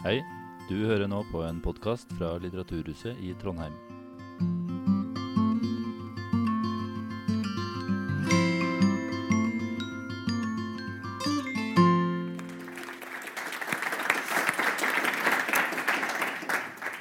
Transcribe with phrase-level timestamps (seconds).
[0.00, 0.22] Hei,
[0.64, 3.74] du hører nå på en podkast fra Litteraturhuset i Trondheim.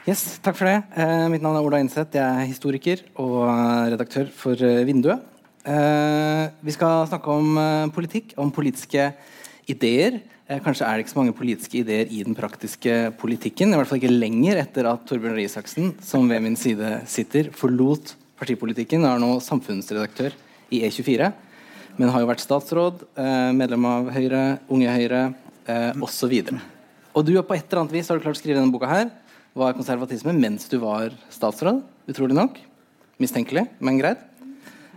[0.04, 0.82] Yes, takk for det.
[1.00, 2.12] Eh, mitt navn er Ola Innseth.
[2.20, 5.24] Jeg er historiker og eh, redaktør for eh, Vinduet.
[5.64, 9.14] Eh, vi skal snakke om eh, politikk, om politiske
[9.72, 10.20] ideer.
[10.50, 13.70] Eh, kanskje er det ikke så mange politiske ideer i den praktiske politikken.
[13.70, 17.52] I hvert fall ikke lenger etter at Torbjørn Røe Isaksen, som ved min side sitter,
[17.54, 20.34] forlot partipolitikken og er nå samfunnsredaktør
[20.74, 21.28] i E24.
[22.00, 24.42] Men har jo vært statsråd, eh, medlem av Høyre,
[24.74, 25.22] Unge Høyre
[25.68, 26.34] eh, osv.
[27.14, 28.90] Og du har på et eller annet vis har du klart å skrive denne boka
[28.90, 29.14] her
[29.54, 31.84] var konservatisme mens du var statsråd.
[32.10, 32.58] Utrolig nok.
[33.22, 34.26] Mistenkelig, men greit.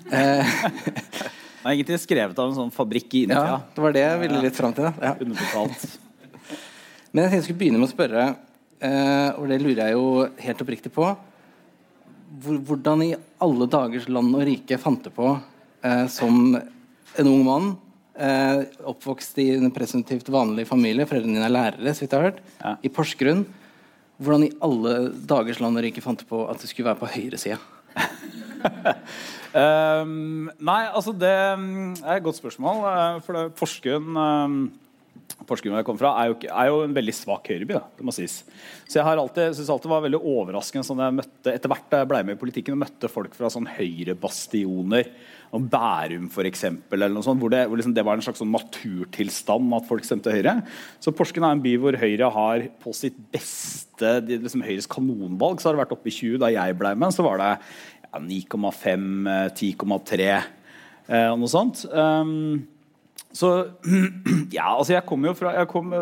[1.63, 3.43] Eh, Den er egentlig skrevet av en sånn fabrikk i India.
[3.47, 4.89] ja, det var det jeg ville litt fram til.
[5.01, 5.15] Ja.
[5.15, 5.99] Underbetalt.
[7.13, 8.25] Men jeg tenkte jeg skulle begynne med å spørre,
[8.83, 10.07] eh, og det lurer jeg jo
[10.47, 11.13] helt oppriktig på
[12.43, 13.11] Hvordan i
[13.45, 15.35] alle dagers land og rike fant du på,
[15.85, 17.67] eh, som en ung mann,
[18.17, 22.31] eh, oppvokst i en presumptivt vanlig familie, foreldrene dine er lærere, så vidt jeg har
[22.31, 22.77] hørt, Ja.
[22.83, 23.45] i Porsgrunn
[24.23, 27.09] Hvordan i alle dagers land og rike fant du på at du skulle være på
[27.11, 27.59] høyresida?
[29.53, 32.79] Ehm, nei, altså det er et godt spørsmål.
[32.89, 34.63] eh, For det, Porsgrunn um,
[35.49, 37.81] Porsgrunn jeg kom fra, er jo, ikke, er jo en veldig svak høyreby.
[37.99, 38.39] det må sies.
[38.87, 42.11] Så jeg alltid, synes alltid var veldig overraskende sånn jeg møtte, etter hvert da jeg
[42.13, 45.13] ble med i politikken og møtte folk fra sånn høyrebastioner,
[45.53, 46.63] om Bærum f.eks.,
[46.97, 50.55] eller hvor det, hvor liksom det var en slags sånn naturtilstand at folk stemte Høyre.
[51.03, 55.69] Så Porsgrunn er en by hvor Høyre har på sitt beste liksom Høyres kanonvalg så
[55.69, 57.13] har det vært oppe i 20 da jeg ble med.
[57.13, 57.51] Så var det
[58.13, 61.85] ja, 9,5, eh, 10,3 eh, og noe sånt.
[61.89, 62.63] Um,
[63.33, 63.49] så
[64.57, 65.93] ja, altså jeg kommer jo fra Jeg kom,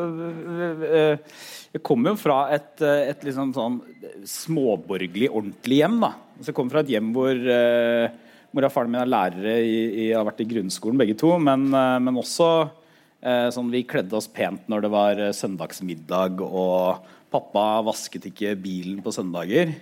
[1.70, 3.78] jeg kommer jo fra et, øh, et liksom sånn
[4.26, 6.00] småborgerlig, ordentlig hjem.
[6.02, 6.10] da
[6.40, 8.10] Så Jeg kommer fra et hjem hvor uh,
[8.50, 11.36] mora og faren min er lærere i, i, har vært i grunnskolen, begge to.
[11.38, 17.06] Men, uh, men også uh, sånn vi kledde oss pent når det var søndagsmiddag, og
[17.30, 19.76] pappa vasket ikke bilen på søndager.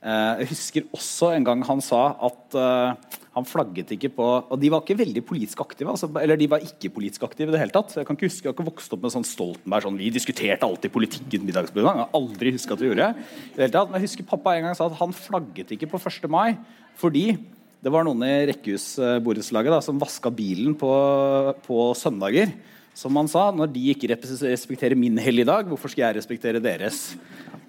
[0.00, 4.54] Eh, jeg husker også en gang han sa at eh, han flagget ikke på Og
[4.56, 5.92] de var ikke veldig politisk aktive.
[5.92, 7.92] Altså, eller de var ikke politisk aktive i det hele tatt.
[7.98, 10.66] Jeg kan ikke huske, jeg har ikke vokst opp med sånn Stoltenberg sånn, Vi diskuterte
[10.66, 11.92] alltid politikken middagsbordet.
[11.92, 13.28] Jeg har aldri huska at vi gjorde det.
[13.52, 13.92] i det hele tatt.
[13.92, 16.30] Men jeg husker pappa en gang sa at han flagget ikke på 1.
[16.32, 16.56] mai
[17.00, 17.26] fordi
[17.80, 20.90] det var noen i rekkehusborettslaget som vaska bilen på,
[21.64, 22.52] på søndager.
[22.96, 27.14] Som han sa, når de ikke respekterer min helligdag, hvorfor skal jeg respektere deres?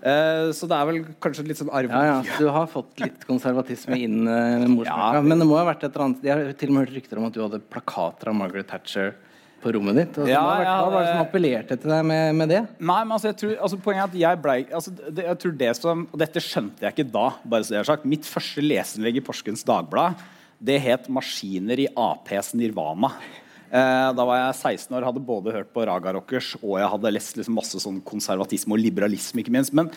[0.01, 1.91] Eh, så det er vel kanskje litt sånn arv...
[1.93, 2.37] Ja, ja.
[2.41, 5.09] Du har fått litt konservatisme inn uh, med morsmelka.
[5.17, 5.25] Ja.
[5.25, 7.21] Men det må ha vært et eller annet Jeg har til og med hørt rykter
[7.21, 9.13] om at du hadde plakater av Margaret Thatcher
[9.61, 10.17] på rommet ditt.
[10.17, 12.61] Altså, Ja, ja, hva var det som appellerte til deg med, med det?
[12.79, 15.57] Nei, men altså, jeg tror, altså, Poenget er at jeg blei altså, det, jeg tror
[15.61, 17.27] det som, og Dette skjønte jeg ikke da.
[17.53, 18.09] bare så jeg har sagt.
[18.09, 20.17] Mitt første leserinnlegg i Porsgrunns Dagblad
[20.61, 23.09] det het 'Maskiner i Aps Nirvana'.
[23.71, 27.13] Eh, da var jeg 16 år, hadde både hørt på Raga Rockers og jeg hadde
[27.15, 29.39] lest liksom masse sånn konservatisme og liberalisme.
[29.39, 29.87] ikke minst, Men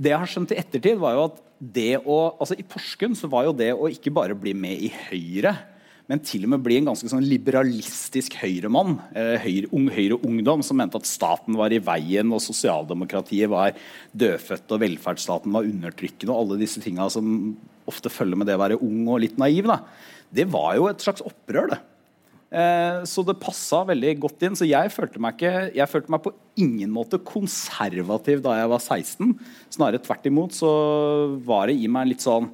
[0.00, 3.28] det jeg har skjønt i ettertid, var jo at det å, altså i Porsgrunn så
[3.28, 5.52] var jo det å ikke bare bli med i Høyre,
[6.08, 8.96] men til og med bli en ganske sånn liberalistisk høyremann.
[9.14, 13.76] Eh, høyre, ung, Høyre-ungdom som mente at staten var i veien, og sosialdemokratiet var
[14.10, 17.52] dødfødt, og velferdsstaten var undertrykkende, og alle disse tinga som
[17.86, 19.70] ofte følger med det å være ung og litt naiv.
[19.70, 19.78] Da.
[20.34, 21.80] Det var jo et slags opprør, det.
[22.50, 24.56] Eh, så det passa veldig godt inn.
[24.58, 28.82] Så jeg følte, meg ikke, jeg følte meg på ingen måte konservativ da jeg var
[28.82, 29.36] 16.
[29.70, 30.70] Snarere tvert imot så
[31.46, 32.50] var det i meg litt sånn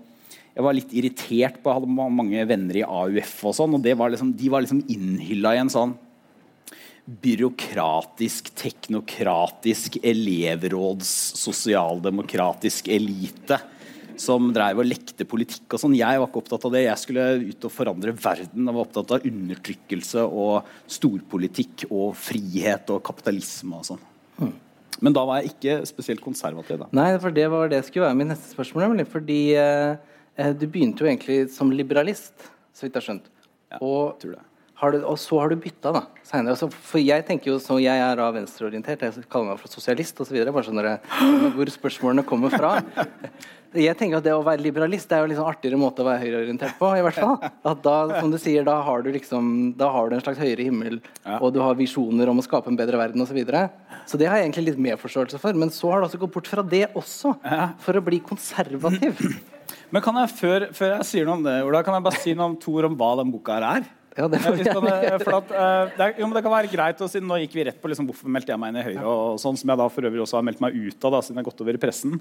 [0.57, 4.09] jeg var litt irritert på Jeg hadde mange venner i AUF, og sånn, og var
[4.09, 5.93] liksom, de var liksom innhylla i en sånn
[7.07, 13.61] byråkratisk, teknokratisk, elevråds, sosialdemokratisk elite
[14.21, 15.97] som drev og lekte politikk og sånn.
[15.99, 16.85] Jeg var ikke opptatt av det.
[16.87, 18.67] Jeg skulle ut og forandre verden.
[18.67, 20.69] Jeg var opptatt av undertrykkelse og
[20.99, 24.05] storpolitikk og frihet og kapitalisme og sånn.
[25.05, 26.81] Men da var jeg ikke spesielt konservativ.
[26.81, 26.89] da.
[26.97, 28.87] Nei, for det var det skulle være mitt neste spørsmål.
[28.87, 29.97] Nemlig, fordi eh,
[30.37, 32.35] eh, du begynte jo egentlig som liberalist,
[32.73, 33.33] så vidt jeg har skjønt.
[33.75, 34.45] Ja, og, tror det.
[34.81, 36.05] har du, og så har du bytta, da.
[36.25, 36.55] Senere.
[36.55, 39.05] Altså, for jeg tenker jo så jeg er da venstreorientert.
[39.05, 40.39] Jeg kaller meg for sosialist osv.
[40.49, 41.21] Bare skjønner jeg
[41.59, 42.77] hvor spørsmålene kommer fra.
[43.75, 46.23] Jeg tenker at Det å være liberalist Det er jo sånn artigere måte å være
[46.23, 46.91] høyreorientert på.
[46.99, 47.37] i hvert fall.
[47.73, 50.67] At da, som du sier, da har du liksom Da har du en slags høyere
[50.69, 51.39] himmel, Ja.
[51.41, 53.33] og du har visjoner om å skape en bedre verden osv.
[53.35, 53.67] Så, videre.
[54.07, 55.53] så det har jeg egentlig litt medforståelse for.
[55.59, 57.35] Men så har du altså gått bort fra det også,
[57.83, 59.19] for å bli konservativ.
[59.93, 62.33] Men kan jeg, før, før jeg sier noe om det, Ola, kan jeg bare si
[62.35, 63.85] noe om Tor om hva den boka her er?
[64.17, 66.71] Ja, det Ja, hvis man, eh, for at, eh, det, er, jo, det kan være
[66.73, 68.85] greit å Siden nå gikk vi rett på liksom, hvorfor meldte jeg meg inn i
[68.87, 71.21] Høyre, og sånn som jeg da for øvrig også har meldt meg ut av, da,
[71.25, 72.17] siden jeg har gått over i pressen.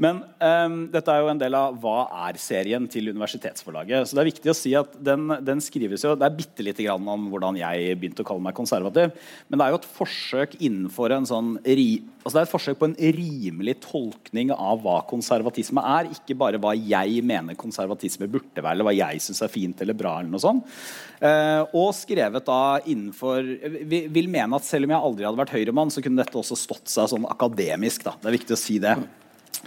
[0.00, 1.96] Men um, dette er jo en del av Hva
[2.28, 4.06] er-serien til Universitetsforlaget.
[4.06, 6.86] Så det er viktig å si at den, den skrives jo Det er bitte lite
[6.86, 9.14] grann om hvordan jeg begynte å kalle meg konservativ.
[9.48, 11.88] Men det er jo et forsøk innenfor en sånn ri,
[12.22, 16.12] altså det er et forsøk på en rimelig tolkning av hva konservatisme er.
[16.14, 19.98] Ikke bare hva jeg mener konservatisme burde være, eller hva jeg syns er fint eller
[19.98, 20.20] bra.
[20.20, 20.80] eller noe sånt.
[21.20, 21.39] Eh,
[21.76, 23.46] og skrevet da innenfor
[23.88, 26.58] vi, Vil mene at selv om jeg aldri hadde vært høyremann, så kunne dette også
[26.58, 28.04] stått seg sånn akademisk.
[28.06, 28.16] da.
[28.20, 28.96] Det er viktig å si det.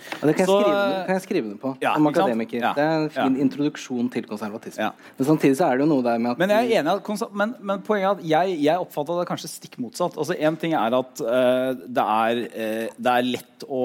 [0.03, 1.71] Ja, det kan jeg, Så, skrive, kan jeg skrive det på.
[1.83, 2.59] ja, om akademiker.
[2.61, 4.89] Ja, Det er en fin introduksjon til konservatisme.
[5.17, 7.33] Men samtidig så er det jo noe der med at Men jeg er enig at
[7.41, 10.17] men, men poenget er at jeg, jeg oppfatta det kanskje stikk motsatt.
[10.17, 13.83] Altså En ting er at uh, det, er, uh, det er lett å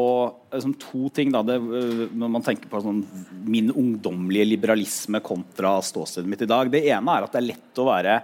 [0.52, 3.02] liksom, To ting da det, når man tenker på sånn,
[3.48, 6.70] min ungdommelige liberalisme kontra ståstedet mitt i dag.
[6.72, 8.20] Det ene er at det er lett å være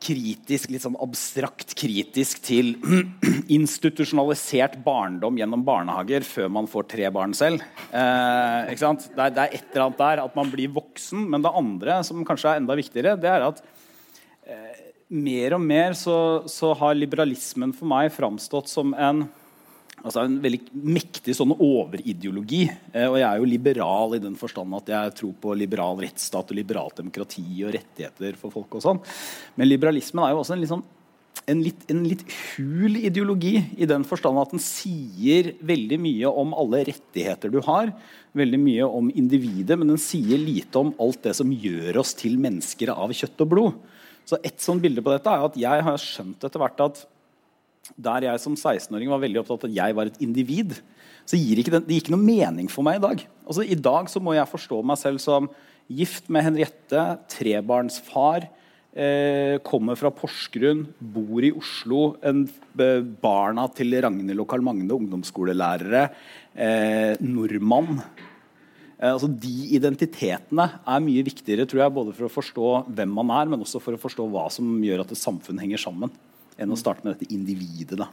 [0.00, 2.72] kritisk, litt sånn abstrakt kritisk til
[3.58, 7.64] institusjonalisert barndom gjennom barnehager før man får tre barn selv.
[7.92, 9.10] Eh, ikke sant?
[9.12, 11.26] Det, er, det er et eller annet der at man blir voksen.
[11.32, 13.60] Men det andre, som kanskje er enda viktigere, det er at
[14.48, 14.80] eh,
[15.10, 16.16] mer og mer så,
[16.48, 19.26] så har liberalismen for meg framstått som en
[20.00, 22.64] altså en veldig mektig sånn overideologi.
[22.92, 26.52] Eh, og jeg er jo liberal i den forstand at jeg tror på liberal rettsstat
[26.52, 29.02] og liberalt demokrati og rettigheter for folk og sånn.
[29.60, 30.86] Men liberalismen er jo også en litt sånn
[31.48, 32.22] en litt, en litt
[32.56, 37.92] hul ideologi i den forstand at den sier veldig mye om alle rettigheter du har,
[38.36, 42.36] veldig mye om individet, men den sier lite om alt det som gjør oss til
[42.42, 43.80] mennesker av kjøtt og blod.
[44.28, 47.02] Så Et sånt bilde på dette er at jeg har skjønt etter hvert at
[47.96, 50.76] der jeg som 16-åring var veldig opptatt av at jeg var et individ,
[51.28, 53.26] så gir ikke det, det gir ikke noe mening for meg i dag.
[53.46, 55.50] Altså I dag så må jeg forstå meg selv som
[55.90, 57.04] gift med Henriette,
[57.34, 58.46] trebarnsfar,
[58.94, 62.44] eh, kommer fra Porsgrunn, bor i Oslo, en,
[62.78, 66.10] eh, barna til Ragnhild og Karl Magne, ungdomsskolelærere,
[66.56, 68.02] eh, nordmann.
[69.00, 73.30] Eh, altså De identitetene er mye viktigere tror jeg, både for å forstå hvem man
[73.30, 76.10] er, men også for å forstå hva som gjør at et samfunn henger sammen,
[76.60, 77.98] enn å starte med dette individet.
[78.00, 78.10] da.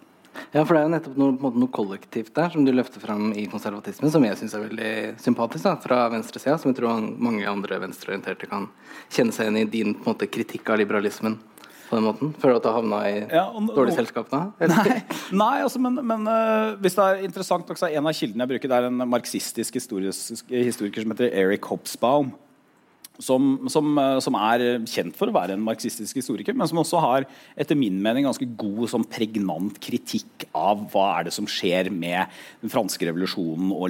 [0.54, 2.72] Ja, for det er jo nettopp noe, på en måte, noe kollektivt der som du
[2.76, 6.80] løfter fram i konservatismen, som jeg syns er veldig sympatisk da, fra venstresida, som jeg
[6.80, 8.70] tror mange andre venstreorienterte kan
[9.14, 11.38] kjenne seg igjen i din på en måte, kritikk av liberalismen
[11.88, 12.34] på den måten.
[12.42, 14.48] Føler du at du har havna i Ja, og nå- dårlig selskap da?
[14.74, 14.98] Nei,
[15.32, 18.44] nei altså, men, men uh, hvis det er interessant nok, så er en av kildene
[18.44, 22.34] jeg bruker, det er en marxistisk historisk, historiker som heter Eric Hobsbawm.
[23.18, 27.00] Som, som, øh, som er kjent for å være en marxistisk historiker, men som også
[27.02, 27.26] har
[27.58, 32.30] etter min mening ganske god, sånn pregnant kritikk av hva er det som skjer med
[32.62, 33.90] den franske revolusjonen og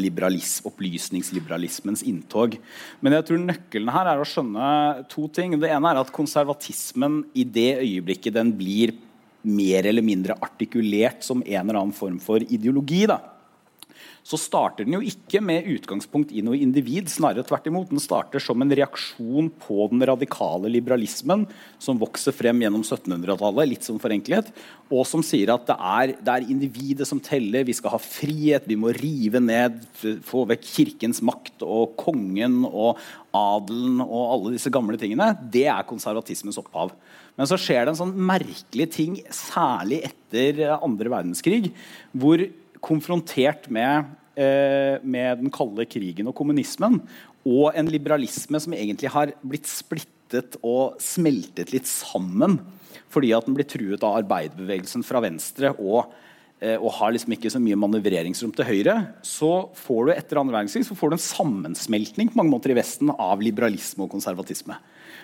[0.68, 2.56] opplysningsliberalismens inntog.
[3.02, 4.70] Men jeg tror nøkkelen her er å skjønne
[5.12, 5.58] to ting.
[5.60, 8.96] Det ene er at konservatismen i det øyeblikket den blir
[9.48, 13.20] mer eller mindre artikulert som en eller annen form for ideologi, da,
[14.28, 17.08] så starter den jo ikke med utgangspunkt i noe individ.
[17.08, 17.94] Snarere tvert imot.
[17.94, 21.46] Den starter som en reaksjon på den radikale liberalismen
[21.80, 24.50] som vokser frem gjennom 1700-tallet, litt som forenklet,
[24.92, 27.64] og som sier at det er, det er individet som teller.
[27.68, 29.80] Vi skal ha frihet, vi må rive ned,
[30.28, 33.00] få vekk kirkens makt og kongen og
[33.32, 35.32] adelen og alle disse gamle tingene.
[35.40, 36.92] Det er konservatismens opphav.
[37.40, 41.70] Men så skjer det en sånn merkelig ting, særlig etter andre verdenskrig,
[42.12, 42.44] hvor
[42.84, 47.02] konfrontert med, eh, med den kalde krigen og kommunismen,
[47.48, 52.60] og en liberalisme som egentlig har blitt splittet og smeltet litt sammen
[53.14, 56.12] fordi at den blir truet av arbeiderbevegelsen fra venstre og,
[56.60, 60.58] eh, og har liksom ikke så mye manøvreringsrom til høyre, så får du etter andre
[60.58, 64.76] verdenskrig så får du en sammensmeltning på mange måter i Vesten av liberalisme og konservatisme.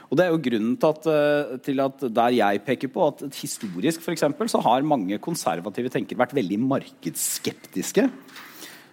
[0.10, 3.24] Og Det er jo grunnen til at, eh, til at der jeg peker på at
[3.34, 8.10] historisk for eksempel, så har mange konservative tenkere vært veldig markedsskeptiske.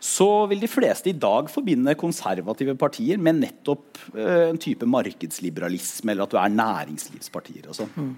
[0.00, 6.14] Så vil de fleste i dag forbinde konservative partier med nettopp eh, en type markedsliberalisme,
[6.14, 8.12] eller at du er næringslivspartier og sånn.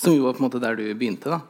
[0.00, 1.42] Som jo var på en måte der du begynte, da.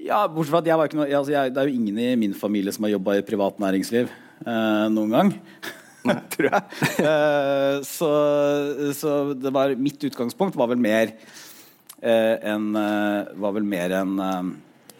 [0.00, 2.10] Ja, bortsett fra at jeg var ikke noe, altså jeg, Det er jo ingen i
[2.20, 5.34] min familie som har jobba i privat næringsliv eh, noen gang.
[6.32, 6.62] tror jeg.
[7.02, 8.10] Eh, så,
[8.96, 11.12] så det var, mitt utgangspunkt var vel mer
[12.00, 14.14] eh, en eh, Var vel mer en,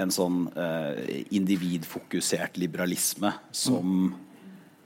[0.02, 4.10] en sånn eh, individfokusert liberalisme som,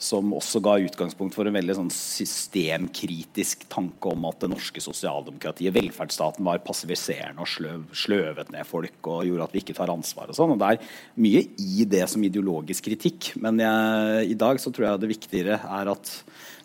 [0.01, 5.75] som også ga utgangspunkt for en veldig sånn systemkritisk tanke om at det norske sosialdemokratiet,
[5.77, 10.31] velferdsstaten, var passiviserende og sløv, sløvet ned folk og gjorde at vi ikke tar ansvar.
[10.31, 10.95] og sånn, og Det er
[11.27, 15.61] mye i det som ideologisk kritikk, men jeg, i dag så tror jeg det viktigere
[15.61, 16.15] er at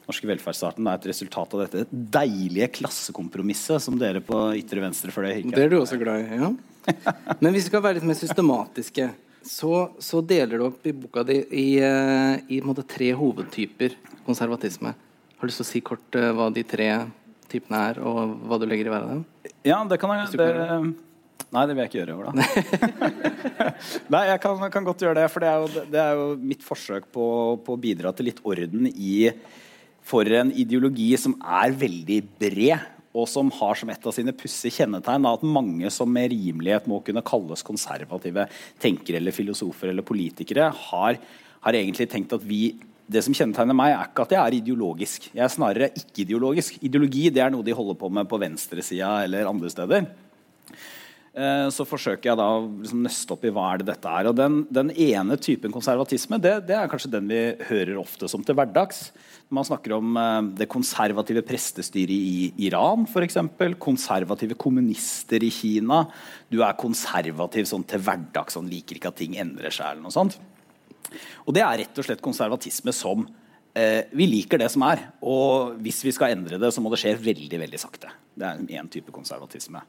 [0.05, 5.41] norske velferdsstaten er et resultat av dette deilige klassekompromisset som dere på ytre venstre fløy
[5.49, 6.51] Det er du også glad i, ja.
[7.41, 9.09] Men hvis vi skal være litt mer systematiske,
[9.45, 14.95] så, så deler du opp i boka di i, i, i måte, tre hovedtyper konservatisme.
[15.35, 16.89] Har du lyst til å si kort uh, hva de tre
[17.51, 19.25] typene er, og hva du legger i hver av dem?
[19.67, 20.39] Ja, det kan jeg.
[20.39, 20.47] Det,
[21.53, 22.33] nei, det vil jeg ikke gjøre, Ola.
[24.15, 25.27] nei, jeg kan, kan, godt gjøre det.
[25.33, 27.27] For det er jo, det er jo mitt forsøk på,
[27.65, 29.29] på, å bidra til litt orden i
[30.05, 34.81] for en ideologi som er veldig bred, og som har som et av sine pussige
[34.81, 38.47] kjennetegn at mange som med rimelighet må kunne kalles konservative
[38.83, 41.21] tenkere eller filosofer eller politikere, har,
[41.65, 45.27] har egentlig tenkt at vi det som kjennetegner meg, er ikke at jeg er ideologisk.
[45.29, 46.79] Jeg er snarere ikke-ideologisk.
[46.87, 50.07] Ideologi det er noe de holder på med på venstresida eller andre steder.
[51.35, 54.29] Eh, så forsøker jeg da å liksom nøste opp i hva er det dette er.
[54.29, 58.43] Og den, den ene typen konservatisme det, det, er kanskje den vi hører ofte som
[58.45, 59.09] til hverdags.
[59.51, 63.41] Man snakker om eh, det konservative prestestyret i Iran f.eks.
[63.83, 66.05] Konservative kommunister i Kina.
[66.47, 69.91] Du er konservativ sånn til hverdags, sånn liker ikke at ting endrer seg.
[69.91, 70.39] eller noe sånt.
[71.43, 73.27] Og det er rett og slett konservatisme som
[73.75, 75.09] eh, vi liker det som er.
[75.19, 78.15] Og hvis vi skal endre det, så må det skje veldig veldig sakte.
[78.35, 79.83] Det er én type konservatisme.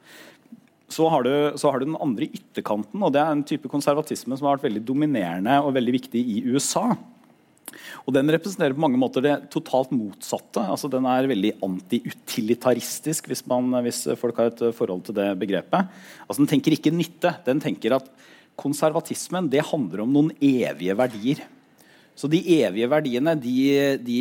[0.89, 4.37] Så har, du, så har, du, den andre ytterkanten, og det er en type konservatisme
[4.39, 6.93] som har vært veldig dominerende og veldig viktig i USA.
[8.07, 10.63] Og Den representerer på mange måter det totalt motsatte.
[10.63, 15.91] altså Den er veldig antiutilitaristisk, hvis, hvis folk har et forhold til det begrepet.
[16.29, 17.35] Altså Den tenker ikke nytte.
[17.47, 18.09] Den tenker at
[18.57, 21.43] konservatismen det handler om noen evige verdier.
[22.17, 24.21] Så de evige verdiene, de, de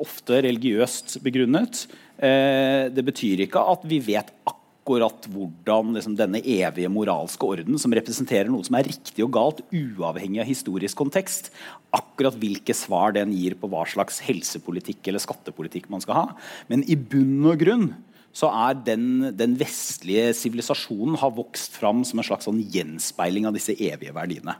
[0.00, 1.84] ofte religiøst begrunnet,
[2.16, 7.78] eh, det betyr ikke at vi vet akkurat akkurat hvordan liksom, denne evige moralske orden,
[7.78, 11.52] som representerer noe som er riktig og galt, uavhengig av historisk kontekst,
[11.94, 16.26] akkurat hvilke svar den gir på hva slags helsepolitikk eller skattepolitikk man skal ha.
[16.66, 17.92] Men i bunn og grunn
[18.34, 23.54] så er den, den vestlige sivilisasjonen har vokst fram som en slags sånn gjenspeiling av
[23.54, 24.56] disse evige verdiene.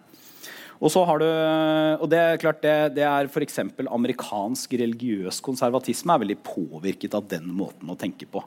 [0.83, 1.27] Og så har du,
[2.03, 3.61] og det er klart det, det er f.eks.
[3.87, 8.43] amerikansk religiøs konservatisme er veldig påvirket av den måten å tenke på.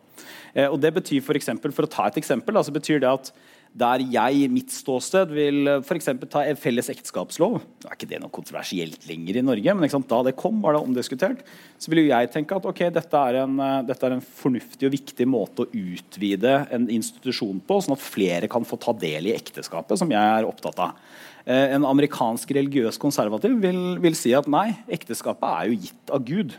[0.52, 3.32] Eh, og det betyr for, eksempel, for å ta et eksempel, altså betyr det at
[3.76, 6.08] der jeg, mitt ståsted, vil f.eks.
[6.32, 10.20] ta en felles ekteskapslov Det er ikke det noe kontroversielt lenger i Norge, men da
[10.24, 11.42] det kom, var det omdiskutert.
[11.80, 14.96] Så ville jeg tenke at okay, dette, er en, eh, dette er en fornuftig og
[14.96, 19.36] viktig måte å utvide en institusjon på, sånn at flere kan få ta del i
[19.36, 21.00] ekteskapet, som jeg er opptatt av.
[21.46, 26.24] Eh, en amerikansk religiøs konservativ vil, vil, si at nei, ekteskapet er jo gitt av
[26.26, 26.56] Gud.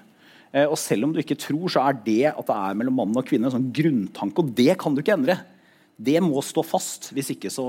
[0.55, 3.19] Eh, og selv om du ikke tror, så er det at det er mellom mann
[3.19, 5.41] og kvinne en sånn grunntanke, og det kan du ikke endre.
[5.99, 7.11] Det må stå fast.
[7.17, 7.65] Hvis ikke så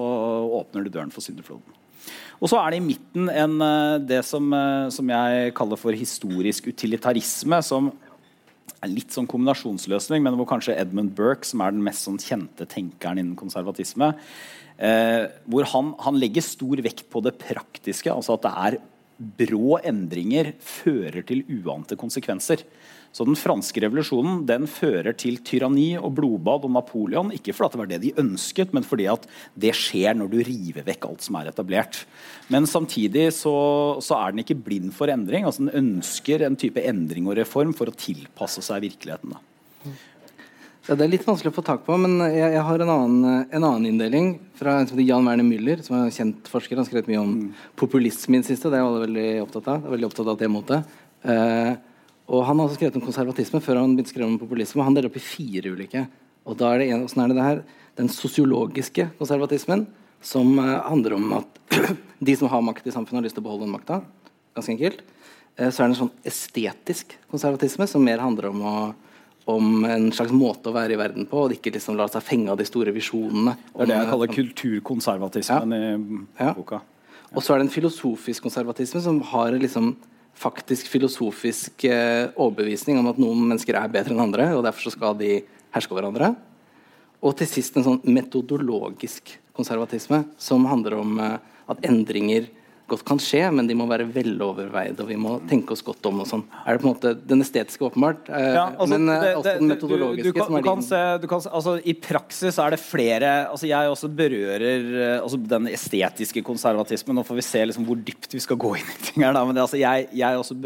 [0.60, 1.66] åpner du døren for syndefloden.
[2.38, 4.54] Og så er det i midten en, eh, det som,
[4.94, 7.90] som, jeg kaller for historisk utilitarisme, som
[8.78, 12.68] er litt sånn kombinasjonsløsning, men hvor kanskje Edmund Burke, som er den mest sånn kjente
[12.70, 14.14] tenkeren innen konservatisme,
[14.78, 18.12] Eh, hvor han, han, legger stor vekt på det praktiske.
[18.14, 18.80] altså At det er
[19.18, 22.62] brå endringer fører til uante konsekvenser.
[23.16, 27.32] Så Den franske revolusjonen den fører til tyranni og blodbad og Napoleon.
[27.34, 30.86] Ikke fordi det var det de ønsket, men fordi at det skjer når du river
[30.88, 32.04] vekk alt som er etablert.
[32.54, 33.58] Men samtidig så,
[34.04, 35.48] så er den ikke blind for endring.
[35.48, 39.36] altså Den ønsker en type endring og reform for å tilpasse seg virkeligheten.
[39.36, 39.44] da.
[40.88, 43.40] Ja, det er litt vanskelig å få tak på, men jeg, jeg har en annen,
[43.44, 46.78] en annen, inndeling fra Jan Werner Müller, som er en kjent forsker.
[46.78, 47.34] Han har skrevet mye om
[47.76, 48.72] populisme i det siste.
[48.72, 49.82] Det er alle veldig opptatt av.
[49.82, 50.96] Det er veldig opptatt av det motet.
[51.28, 51.74] Eh,
[52.28, 54.82] og han har også skrevet om konservatisme før han begynte å skrive om populisme.
[54.82, 56.04] og Han deler opp i fire ulike.
[56.48, 57.62] Og da er det en, sånn er det det her?
[58.00, 59.86] Den sosiologiske konservatismen,
[60.22, 61.62] som eh, handler om at
[62.28, 64.02] de som har makt i samfunnet, har lyst til å beholde den makta.
[64.58, 65.04] Ganske enkelt.
[65.56, 68.78] Eh, så er det en sånn estetisk konservatisme, som mer handler om å
[69.48, 72.52] om en slags måte å være i verden på, og ikke liksom la seg fenge
[72.52, 73.54] av de store visjonene.
[73.72, 76.50] Det er det jeg kaller kulturkonservatismen ja.
[76.50, 76.82] i boka.
[76.84, 77.30] Ja.
[77.32, 79.94] Og så er det en filosofisk konservatisme som har liksom
[80.38, 85.18] faktisk filosofisk eh, overbevisning om at noen mennesker er bedre enn andre, og derfor skal
[85.18, 85.40] de
[85.74, 86.36] herske over hverandre.
[87.26, 92.52] Og til sist en sånn metodologisk konservatisme som handler om eh, at endringer
[92.88, 96.22] godt kan skje, men de må være veloverveide, og vi må tenke oss godt om.
[96.24, 96.44] og sånn.
[96.64, 99.56] Er det på en måte den estetiske åpenbart, eh, ja, altså, men det, det, også
[99.60, 100.24] den metodologiske?
[100.24, 103.68] Du, du, kan, du kan se, du kan, altså, I praksis er det flere altså
[103.68, 107.18] Jeg også berører eh, altså, den estetiske konservatismen.
[107.20, 109.36] Nå får vi se liksom, hvor dypt vi skal gå inn i ting her.
[109.36, 109.44] Da.
[109.44, 110.58] Men det, altså, jeg, jeg også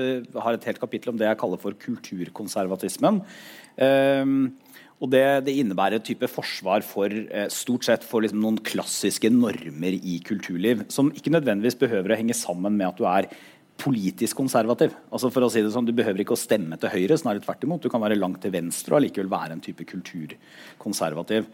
[0.45, 3.23] har et helt kapittel om det jeg kaller for kulturkonservatismen.
[3.81, 4.51] Um,
[5.01, 9.31] og det, det, innebærer et type forsvar for eh, stort sett for liksom, noen klassiske
[9.34, 13.29] normer i kulturliv, som ikke nødvendigvis behøver å henge sammen med at du er
[13.81, 14.93] politisk konservativ.
[15.10, 17.65] Altså for å si det sånn, Du behøver ikke å stemme til høyre, snarere tvert
[17.65, 17.81] imot.
[17.81, 21.50] Du kan være langt til venstre og allikevel være en type kulturkonservativ.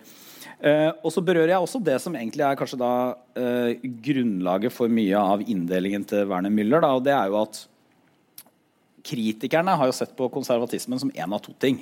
[0.60, 2.92] Eh, og så berører jeg også det som egentlig er kanskje da
[3.38, 6.84] eh, grunnlaget for mye av inndelingen til Werner Müller.
[6.84, 7.63] Da, og det er jo at
[9.08, 11.77] Kritikerne har jo sett på konservatismen som én av to ting.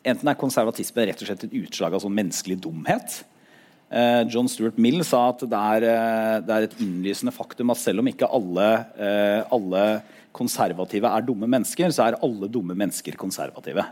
[0.00, 3.20] Enten er konservatisme rett og slett et utslag av sånn menneskelig dumhet.
[3.90, 7.80] Eh, John Stuart Mill sa at det er, eh, det er, et innlysende faktum at
[7.80, 10.02] selv om ikke alle, eh, alle
[10.32, 13.82] konservative er dumme mennesker, så er alle dumme mennesker konservative.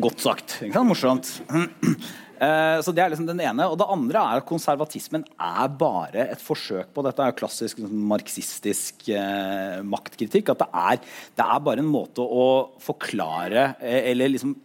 [0.00, 0.62] Godt sagt.
[0.62, 0.88] Ikke sant?
[0.88, 1.42] Morsomt.
[2.36, 3.66] Eh, så Det er liksom den ene.
[3.70, 7.80] Og det andre er at konservatismen er bare et forsøk på Dette er jo klassisk
[7.80, 10.52] liksom, marxistisk eh, maktkritikk.
[10.52, 11.00] At det er,
[11.36, 12.46] det er, bare en måte å
[12.82, 14.56] forklare eh, Eller liksom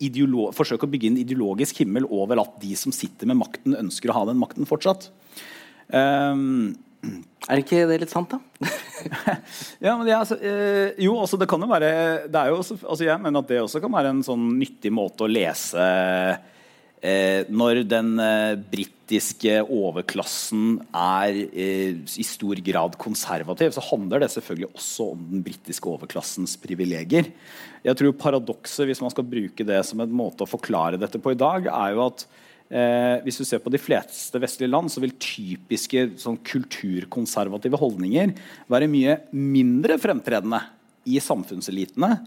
[0.55, 4.19] forsøke å bygge en ideologisk himmel over at de som sitter med makten, ønsker å
[4.19, 5.09] ha den makten fortsatt.
[5.91, 6.75] Um,
[7.49, 8.37] er ikke det litt sant, da?
[9.85, 11.89] ja, men det, altså, øh, jo, altså det kan jo være
[12.29, 14.91] det er jo også, altså Jeg mener at det også kan være en sånn nyttig
[14.93, 15.87] måte å lese
[17.01, 24.29] Eh, når den eh, britiske overklassen er eh, i stor grad konservativ, så handler det
[24.35, 27.31] selvfølgelig også om den britiske overklassens privilegier.
[27.81, 31.33] Jeg tror Paradokset, hvis man skal bruke det som en måte å forklare dette på
[31.33, 32.27] i dag, er jo at
[32.69, 38.37] eh, hvis du ser på de fleste vestlige land, så vil typiske sånn, kulturkonservative holdninger
[38.69, 40.61] være mye mindre fremtredende
[41.09, 42.19] i samfunnselitene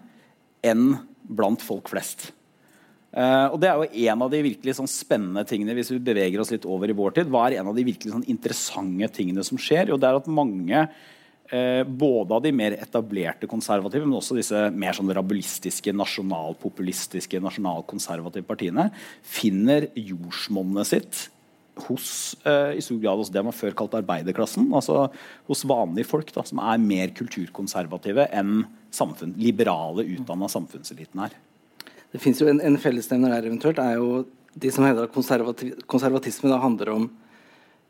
[0.66, 0.96] enn
[1.30, 2.32] blant folk flest.
[3.14, 6.40] Uh, og Det er jo en av de virkelig sånn spennende tingene hvis vi beveger
[6.42, 7.28] oss litt over i vår tid.
[7.30, 9.92] Hva er en av de virkelig sånn interessante tingene som skjer?
[9.92, 10.80] Jo, det er at mange,
[11.52, 18.50] uh, både av de mer etablerte konservative, men også disse mer sånn rabulistiske, nasjonalpopulistiske, nasjonalkonservative
[18.50, 18.88] partiene,
[19.22, 21.22] finner jordsmonnet sitt
[21.86, 24.66] hos uh, i stor grad hos det man før kalte arbeiderklassen.
[24.74, 25.06] altså
[25.46, 28.64] Hos vanlige folk da, som er mer kulturkonservative enn
[29.38, 31.34] liberale, utdanna samfunnseliten er.
[32.14, 33.82] Det fins jo en, en fellesnevner der eventuelt.
[33.82, 37.08] er jo De som hevder at konservati konservatisme da handler om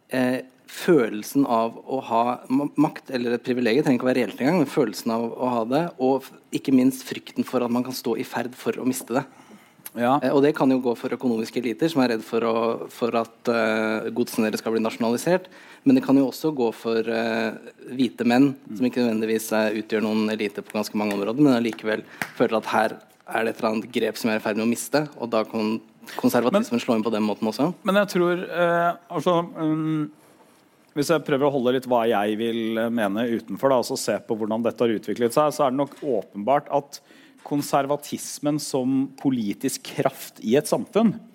[0.08, 0.40] eh,
[0.74, 4.70] følelsen av å ha makt, eller et privilegium, trenger ikke å være reelt engang, men
[4.70, 6.24] følelsen av å ha det, og
[6.56, 9.26] ikke minst frykten for at man kan stå i ferd for å miste det.
[9.94, 10.16] Ja.
[10.18, 13.14] Eh, og det kan jo gå for økonomiske eliter som er redd for, å, for
[13.20, 15.46] at eh, godsene deres skal bli nasjonalisert.
[15.84, 17.54] Men det kan jo også gå for eh,
[17.94, 22.02] hvite menn, som ikke nødvendigvis uh, utgjør noen elite på ganske mange områder, men allikevel
[22.38, 24.66] føler at her er det et eller annet grep som jeg er i ferd med
[24.66, 25.78] å miste, og da kan
[26.20, 27.70] konservatismen slå inn på den måten også?
[27.88, 30.10] Men jeg tror eh, altså, um,
[30.94, 34.36] Hvis jeg prøver å holde litt hva jeg vil mene utenfor, da, og se på
[34.38, 37.00] hvordan dette har utviklet seg, så er det nok åpenbart at
[37.44, 41.33] konservatismen som politisk kraft i et samfunn Eh,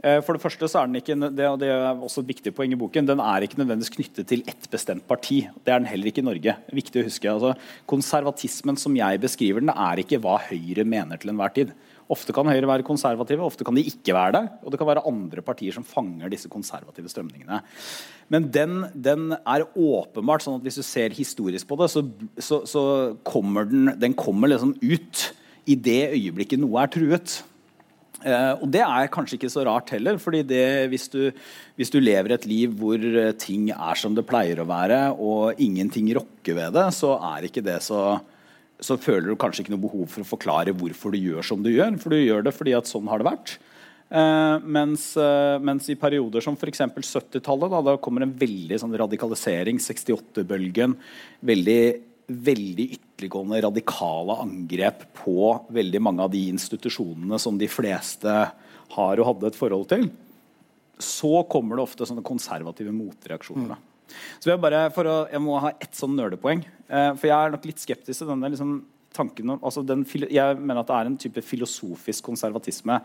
[0.00, 2.72] for det første så er den ikke det, og det er også et viktig poeng
[2.72, 5.42] i boken, den er ikke nødvendigvis knyttet til ett bestemt parti.
[5.60, 6.54] Det er den heller ikke i Norge.
[6.72, 7.28] Viktig å huske.
[7.28, 7.52] Altså,
[7.90, 11.74] konservatismen som jeg beskriver den, er ikke hva Høyre mener til enhver tid.
[12.10, 14.42] Ofte kan Høyre være konservative, ofte kan de ikke være det.
[14.64, 17.60] Og det kan være andre partier som fanger disse konservative strømningene.
[18.32, 22.02] Men den, den er åpenbart sånn at hvis du ser historisk på det, så,
[22.40, 22.82] så, så
[23.26, 25.28] kommer den, den kommer liksom ut
[25.70, 27.40] i det øyeblikket noe er truet.
[28.20, 30.18] Uh, og det er kanskje ikke så rart heller.
[30.20, 30.42] fordi
[30.92, 31.08] hvis,
[31.76, 35.60] hvis, du, lever et liv hvor eh, ting er som det pleier å være, og
[35.60, 38.20] ingenting rokker ved det, så det så
[38.80, 41.68] så føler du kanskje ikke noe behov for å forklare hvorfor du gjør som du
[41.68, 41.98] gjør.
[42.00, 43.58] For du gjør det fordi at sånn har det vært.
[44.10, 46.80] Uh, mens, uh, mens, i perioder som f.eks.
[46.82, 50.96] 70-tallet, da, da kommer en veldig sånn radikalisering, 68-bølgen,
[51.46, 51.82] veldig
[52.30, 58.34] veldig ytterliggående, radikale angrep på veldig mange av de institusjonene som de fleste
[58.94, 60.08] har og hadde et forhold til,
[61.00, 63.76] så kommer det ofte sånne konservative motreaksjoner.
[63.76, 63.86] Mm.
[64.42, 66.64] Så jeg, bare, å, jeg må ha ett sånn nerdepoeng.
[66.90, 68.80] Eh, for jeg er nok litt skeptisk til denne liksom,
[69.16, 73.00] tanken om altså den, Jeg mener at det er en type filosofisk konservatisme.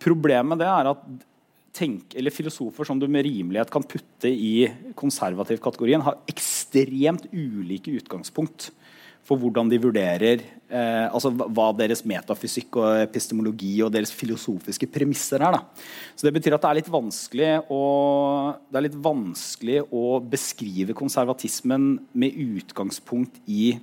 [0.00, 1.04] Problemet det er at
[1.76, 8.70] tenk, eller filosofer som du med rimelighet kan putte i konservativ-kategorien, har ekstremt ulike utgangspunkt
[9.26, 15.44] for hvordan de vurderer eh, altså hva deres metafysikk og epistemologi og deres filosofiske premisser
[15.44, 15.58] er.
[15.58, 15.84] Da.
[16.16, 17.82] Så Det betyr at det er litt vanskelig å,
[18.66, 23.76] det er litt vanskelig å beskrive konservatismen med utgangspunkt i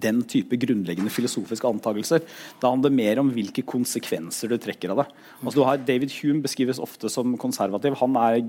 [0.00, 2.22] den type grunnleggende filosofiske antakelser.
[2.22, 5.06] Det handler mer om hvilke konsekvenser du trekker av det.
[5.42, 7.96] Altså, har David Hume beskrives ofte som konservativ.
[8.00, 8.40] Han er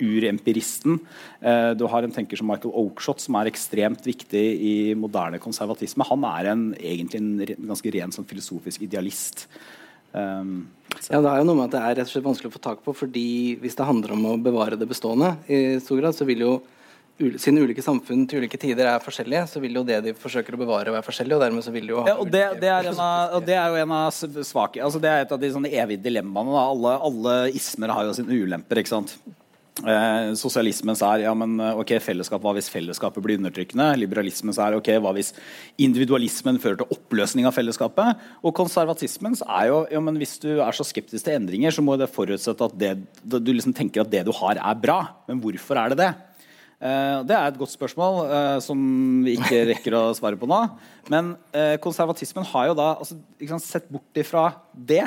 [0.00, 0.98] urempiristen.
[1.40, 6.06] Eh, du har en tenker som Michael Oakeshott, som er ekstremt viktig i moderne konservatisme.
[6.10, 9.48] Han er en, egentlig en ganske ren sånn, filosofisk idealist.
[10.14, 10.68] Um,
[11.10, 12.62] ja, det er jo noe med at det er rett og slett vanskelig å få
[12.62, 12.94] tak på.
[12.94, 13.26] fordi
[13.62, 16.52] Hvis det handler om å bevare det bestående, i stor grad, så vil jo
[17.14, 20.60] siden ulike samfunn til ulike tider er forskjellige, så vil jo det de forsøker å
[20.64, 21.36] bevare, være forskjellig.
[21.36, 23.46] Og dermed så vil de jo ha Ja, og det, det, er en av, og
[23.46, 24.10] det er jo en av
[24.48, 26.58] svake altså Det er et av de sånne evige dilemmaene.
[26.58, 28.82] Alle, alle ismer har jo sine ulemper.
[28.82, 29.14] ikke sant?
[29.82, 33.88] Eh, sosialismens er ja, men eh, ok, fellesskap, hva hvis fellesskapet blir undertrykkende?
[33.98, 35.32] Liberalismens er ok, hva hvis
[35.82, 38.22] individualismen fører til oppløsning av fellesskapet?
[38.46, 41.98] Og konservatismens er jo ja, men hvis du er så skeptisk til endringer, så må
[41.98, 45.00] det forutsette at det, du liksom tenker at det du har, er bra.
[45.26, 46.12] Men hvorfor er det det?
[46.84, 48.80] Eh, Det er et godt spørsmål eh, som
[49.24, 50.60] vi ikke rekker å svare på nå.
[51.12, 53.16] Men eh, konservatismen har jo da altså,
[53.48, 55.06] sant, Sett bort ifra det,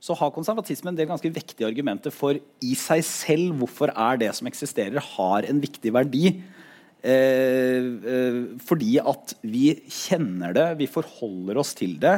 [0.00, 4.30] så har konservatismen en del ganske vektige argumenter for i seg selv hvorfor er det
[4.38, 6.32] som eksisterer, har en viktig verdi.
[8.64, 12.14] Fordi at vi kjenner det, vi forholder oss til det.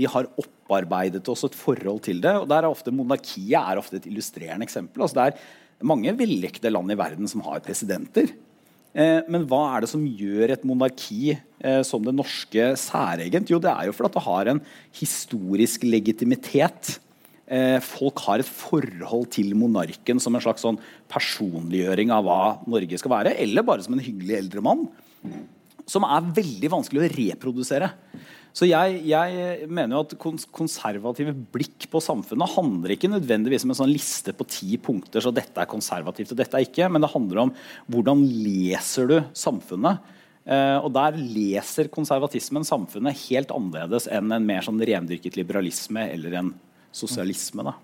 [0.00, 2.32] Vi har opparbeidet oss et forhold til det.
[2.40, 5.04] og der er ofte Monarkiet er ofte et illustrerende eksempel.
[5.04, 8.32] Altså det er mange vellykkede land i verden som har presidenter.
[8.96, 13.50] Eh, men hva er det som gjør et monarki eh, som det norske særegent?
[13.52, 14.62] Jo, det er jo fordi det har en
[14.96, 16.96] historisk legitimitet.
[17.46, 20.80] Eh, folk har et forhold til monarken som en slags sånn
[21.12, 24.88] personliggjøring av hva Norge skal være, eller bare som en hyggelig eldre mann,
[25.86, 27.90] som er veldig vanskelig å reprodusere.
[28.56, 33.74] Så jeg, jeg mener jo at kons konservative blikk på samfunnet handler ikke nødvendigvis om
[33.74, 37.04] en sånn liste på ti punkter, så dette er konservativt og dette er ikke, men
[37.04, 37.52] det handler om
[37.92, 40.00] hvordan leser du samfunnet.
[40.46, 46.40] Eh, og der leser konservatismen samfunnet helt annerledes enn en mer sånn rendyrket liberalisme eller
[46.40, 46.52] en
[46.96, 47.66] sosialisme.
[47.66, 47.76] da.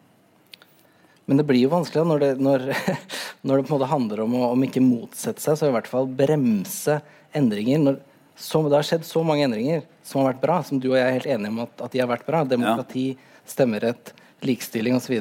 [1.29, 2.69] Men det blir jo vanskelig når det, når,
[3.47, 5.91] når det på en måte handler om å om ikke motsette seg, så i hvert
[5.91, 7.03] fall bremse
[7.39, 7.83] endringer.
[7.87, 7.99] Når,
[8.37, 11.07] som, det har skjedd så mange endringer som har vært bra, som du og jeg
[11.07, 12.45] er helt enige om at, at de har vært bra.
[12.49, 13.13] Demokrati,
[13.49, 14.15] stemmerett,
[14.47, 15.19] likestilling osv.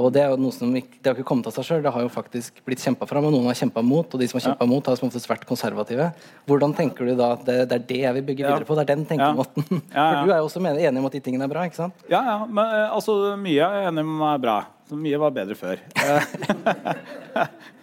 [0.00, 1.90] Og det er jo noe som ikke, det har ikke kommet av seg sjøl, det
[1.92, 3.26] har jo faktisk blitt kjempa fram.
[3.28, 5.44] Og noen har kjempa mot, og de som har kjempa mot, har som oftest vært
[5.48, 6.06] konservative.
[6.48, 8.54] Hvordan tenker du da at det, det er det jeg vil bygge Ja.
[8.54, 8.78] videre på?
[8.78, 9.66] Det er den tenkemåten.
[9.68, 10.06] Ja, ja.
[10.06, 12.06] For du er jo også enig om at de tingene er bra, ikke sant?
[12.08, 14.56] Ja, ja, men eh, altså, mye er jeg enig om er bra.
[14.88, 15.84] Så mye var bedre før.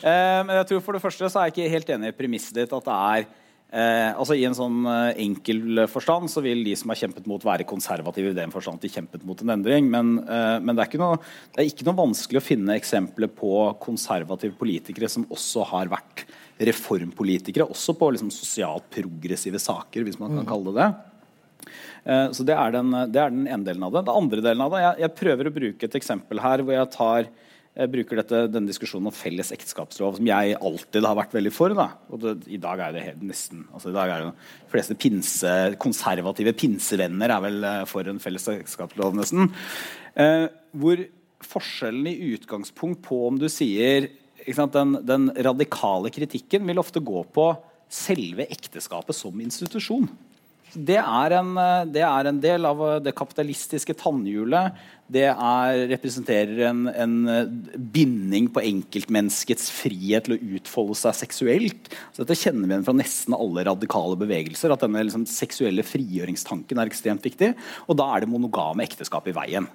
[0.00, 2.16] Eh, eh, men jeg tror for det første så er jeg ikke helt enig i
[2.16, 3.24] premisset ditt at det er
[3.72, 7.44] eh, altså I en sånn eh, enkel forstand så vil de som har kjempet mot,
[7.44, 9.90] være konservative i den forstand de kjempet mot en endring.
[9.92, 11.20] Men, eh, men det, er ikke noe,
[11.54, 16.26] det er ikke noe vanskelig å finne eksempler på konservative politikere som også har vært
[16.60, 21.70] reformpolitikere, også på liksom, sosialt progressive saker, hvis man kan kalle det det.
[22.04, 24.04] Eh, Så det er, den, det er den ene delen av det.
[24.08, 26.92] Den andre delen av det, jeg, jeg prøver å bruke et eksempel her hvor jeg
[26.96, 27.30] tar
[27.70, 31.74] bruker dette, denne diskusjonen om felles ekteskapslov, som jeg alltid har vært veldig for.
[31.78, 31.86] Da.
[32.10, 34.96] Og det, I dag er det helt nesten altså i dag er det De fleste
[34.98, 39.52] pinse, konservative pinsevenner er vel eh, for en felles ekteskapslov, nesten.
[40.18, 41.04] Eh, hvor
[41.46, 44.10] forskjellen i utgangspunkt på om du sier
[44.56, 47.52] sant, den, den radikale kritikken vil ofte gå på
[47.90, 50.08] selve ekteskapet som institusjon.
[50.70, 54.76] Det er, en, eh, det er en del av eh, det kapitalistiske tannhjulet.
[55.10, 57.50] Det er, representerer en, en eh,
[57.96, 61.90] binding på enkeltmenneskets frihet til å utfolde seg seksuelt.
[62.14, 64.70] Så dette kjenner vi igjen fra nesten alle radikale bevegelser.
[64.70, 67.54] At denne liksom, seksuelle frigjøringstanken er ekstremt viktig.
[67.88, 69.66] Og da er det monogame ekteskap i veien.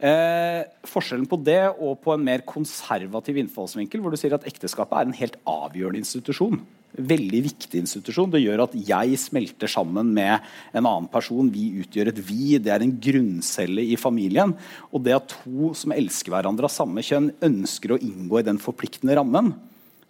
[0.00, 4.96] Eh, forskjellen på det og på en mer konservativ innfallsvinkel, hvor du sier at ekteskapet
[4.96, 6.62] er en helt avgjørende institusjon.
[6.90, 8.32] Veldig viktig institusjon.
[8.32, 10.42] Det gjør at jeg smelter sammen med
[10.74, 11.50] en annen person.
[11.52, 12.58] Vi utgjør et vi.
[12.58, 14.56] Det er en grunncelle i familien.
[14.90, 18.58] Og det at to som elsker hverandre av samme kjønn, ønsker å inngå i den
[18.62, 19.52] forpliktende rammen,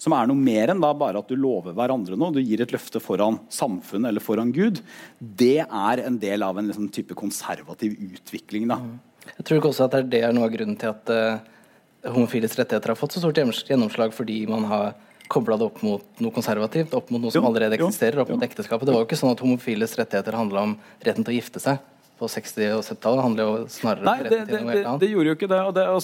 [0.00, 2.72] som er noe mer enn da bare at du lover hverandre noe, du gir et
[2.72, 4.80] løfte foran samfunnet eller foran Gud,
[5.20, 8.70] det er en del av en liksom, type konservativ utvikling.
[8.70, 8.80] da.
[9.36, 11.44] Jeg tror ikke også at det er, noe av grunnen til at uh,
[12.08, 13.36] homofiles rettigheter har fått så stort
[13.68, 14.94] gjennomslag fordi man har
[15.30, 18.88] kobla det opp mot noe konservativt, opp mot noe som allerede eksisterer, opp mot ekteskapet.
[18.88, 21.78] Det var jo ikke sånn at homofiles rettigheter handla om retten til å gifte seg
[22.20, 23.16] på 60- og 70-tallet.
[23.16, 25.60] Det handler jo snarere Nei, det, det, det, det gjorde jo ikke det.
[25.88, 26.02] Og,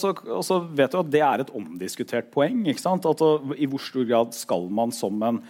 [0.48, 2.62] så, vet du at det er et omdiskutert poeng.
[2.72, 3.04] ikke sant?
[3.10, 5.42] At, å- I hvor stor grad skal man som en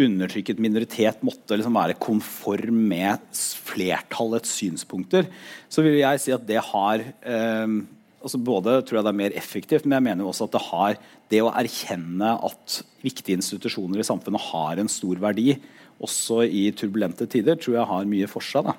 [0.00, 3.20] undertrykket minoritet måtte liksom være konform med
[3.68, 5.28] flertallets synspunkter,
[5.68, 7.76] så vil jeg si at det har eh,
[8.24, 10.64] altså Både tror jeg det er mer effektivt, men jeg mener jo også at det
[10.70, 10.98] har
[11.32, 15.58] det å erkjenne at viktige institusjoner i samfunnet har en stor verdi,
[16.04, 18.70] også i turbulente tider, tror jeg har mye for seg.
[18.70, 18.74] da.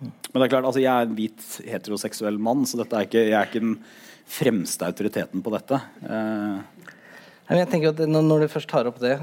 [0.00, 3.38] Men det er klart, altså Jeg er en hvit heteroseksuell mann, så er ikke, jeg
[3.38, 3.78] er ikke den
[4.26, 5.80] fremste autoriteten på dette.
[6.04, 6.86] Eh,
[7.56, 9.16] jeg tenker at Når du først tar opp det,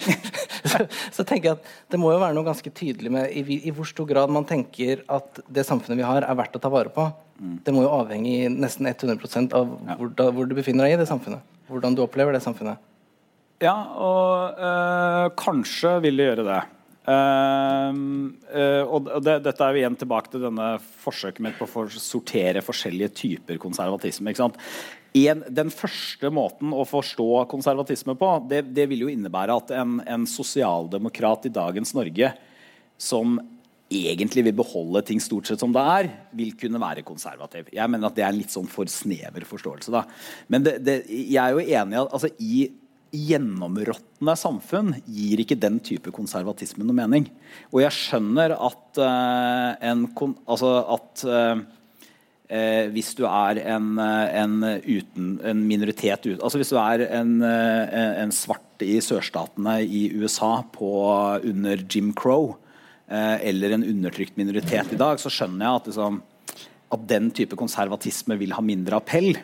[0.70, 3.74] så, så tenker jeg at det må jo være noe ganske tydelig med i, i
[3.74, 6.92] hvor stor grad man tenker at det samfunnet vi har, er verdt å ta vare
[6.92, 7.08] på.
[7.36, 11.00] Det må jo avhenge i nesten 100 av hvor, da, hvor du befinner deg i
[11.02, 11.44] det samfunnet.
[11.68, 12.80] Hvordan du opplever det samfunnet.
[13.62, 16.62] Ja, og øh, kanskje vil det gjøre det.
[17.06, 17.94] Uh,
[18.50, 20.72] uh, og det, dette er jo igjen tilbake til denne
[21.04, 24.34] forsøket mitt på å sortere forskjellige typer konservatisme.
[24.34, 30.00] En, den første måten å forstå konservatisme på, det, det vil jo innebære at en,
[30.02, 32.32] en sosialdemokrat i dagens Norge
[32.98, 33.38] som
[33.92, 37.68] egentlig vil beholde ting stort sett som det er, vil kunne være konservativ.
[37.74, 39.94] Jeg mener at det er en litt sånn for snever forståelse.
[39.94, 40.02] Da.
[40.50, 42.66] Men det, det, jeg er jo enig at altså, i
[43.16, 47.28] gjennområtne samfunn gir ikke den type konservatisme noe mening.
[47.70, 50.04] Og jeg skjønner at uh, en,
[50.44, 51.62] altså at uh,
[52.50, 57.38] uh, hvis du er en, en, uten, en minoritet ut, altså Hvis du er en,
[57.46, 60.90] en, svart i sørstatene i USA på,
[61.46, 62.56] under Jim Crow,
[63.06, 66.16] eller en undertrykt minoritet i dag, så skjønner jeg at, liksom,
[66.96, 69.36] at den type konservatisme vil ha mindre appell.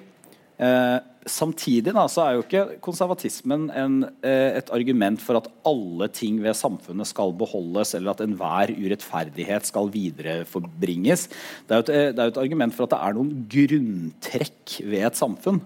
[0.63, 6.09] Eh, samtidig da, så er jo ikke konservatismen en, eh, et argument for at alle
[6.09, 11.29] ting ved samfunnet skal beholdes, eller at enhver urettferdighet skal videreforbringes.
[11.67, 15.07] Det er jo et, eh, er et argument for at det er noen grunntrekk ved
[15.07, 15.61] et samfunn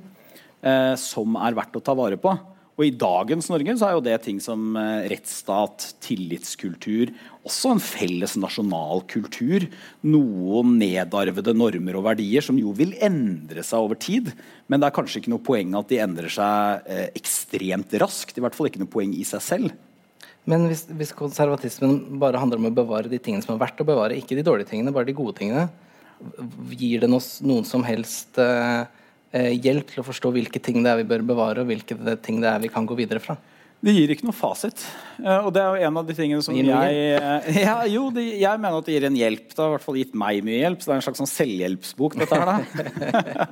[0.63, 2.39] eh, som er verdt å ta vare på.
[2.77, 7.13] Og I dagens Norge så er jo det ting som eh, rettsstat, tillitskultur,
[7.49, 9.65] også en felles nasjonal kultur.
[10.05, 14.29] Noen nedarvede normer og verdier som jo vil endre seg over tid.
[14.69, 18.37] Men det er kanskje ikke noe poeng at de endrer seg eh, ekstremt raskt.
[18.37, 19.73] I hvert fall ikke noe poeng i seg selv.
[20.47, 23.89] Men hvis, hvis, konservatismen bare handler om å bevare de tingene som er verdt å
[23.89, 25.71] bevare, ikke de dårlige tingene, bare de gode tingene,
[26.77, 28.85] gir det noe, noen som helst Eh,
[29.63, 32.51] hjelp til å forstå hvilke ting det er vi bør bevare, og hvilke ting det
[32.51, 33.39] er vi kan gå videre fra.
[33.85, 34.81] Det gir ikke noe fasit.
[35.21, 36.65] Uh, og det er jo en av de tingene som jeg
[37.21, 39.51] uh, ja, Jo, det, jeg mener at det gir en hjelp.
[39.53, 40.81] Det har i hvert fall gitt meg mye hjelp.
[40.81, 42.65] Så det er en slags sånn selvhjelpsbok, dette her,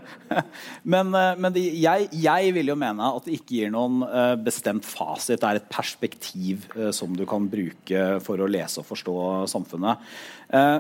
[0.94, 4.00] men, men det, jeg, jeg, vil jo mene at det ikke gir noen
[4.44, 5.42] bestemt fasit.
[5.42, 6.66] Det er et perspektiv
[6.96, 9.16] som du kan bruke for å lese og forstå
[9.52, 10.14] samfunnet.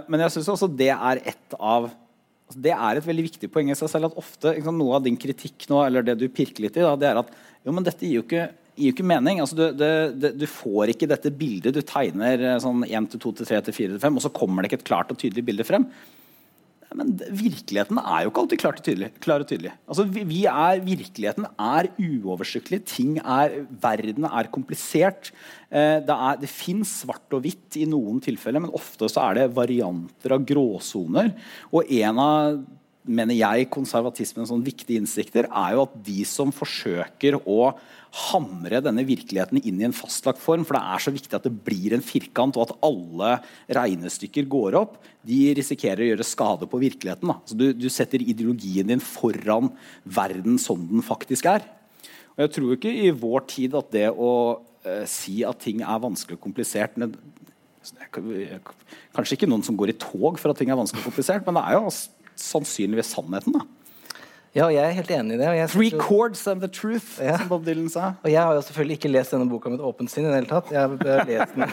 [0.08, 1.90] men jeg syns også det er et av
[2.54, 5.02] Altså, det er et veldig viktig poeng i seg selv at ofte liksom, noe av
[5.02, 7.32] din kritikk nå, eller det du pirker litt i, da, det er at
[7.64, 8.44] jo, men dette gir jo ikke,
[8.76, 9.40] gir jo ikke mening.
[9.42, 9.90] Altså, du, det,
[10.22, 11.74] det, du, får ikke dette bildet.
[11.74, 14.32] Du tegner eh, sånn 1 til 2 til 3 til 4 til 5, og så
[14.36, 15.88] kommer det ikke et klart og tydelig bilde frem.
[16.94, 19.08] Men virkeligheten er jo ikke alltid klart og tydelig.
[19.24, 19.72] Klar og tydelig.
[19.90, 22.80] Altså, vi, vi er, virkeligheten er uoversiktlig.
[22.86, 25.32] Ting er, verden er komplisert.
[25.74, 29.40] Eh, det, er, det fins svart og hvitt i noen tilfeller, men ofte så er
[29.40, 31.34] det varianter av gråsoner.
[31.74, 32.62] Og en av
[33.04, 37.74] mener jeg, konservatismens sånn viktige innsikter er jo at de som forsøker å
[38.30, 41.52] hamre denne virkeligheten inn i en fastlagt form, for det er så viktig at det
[41.66, 43.32] blir en firkant, og at alle
[43.76, 47.34] regnestykker går opp, de risikerer å gjøre skade på virkeligheten.
[47.52, 49.72] Du, du, setter ideologien din foran
[50.04, 51.66] verden som den faktisk er.
[52.34, 54.32] Og jeg tror ikke i vår tid at det å
[54.86, 56.98] eh, si at ting er vanskelig og komplisert
[59.14, 61.58] Kanskje ikke noen som går i tog for at ting er vanskelig og komplisert, men
[61.58, 61.90] det er jo
[62.40, 63.58] sannsynligvis sannheten.
[63.58, 63.64] da.
[64.54, 65.48] Ja, jeg er helt enig i det.
[65.72, 67.34] Three chords of the truth, ja.
[67.40, 68.12] som Bob Dylan sa.
[68.22, 70.36] Og jeg har jo selvfølgelig ikke lest denne boka med et åpent sinn i det
[70.36, 70.70] hele tatt.
[70.70, 71.64] Jeg har lest den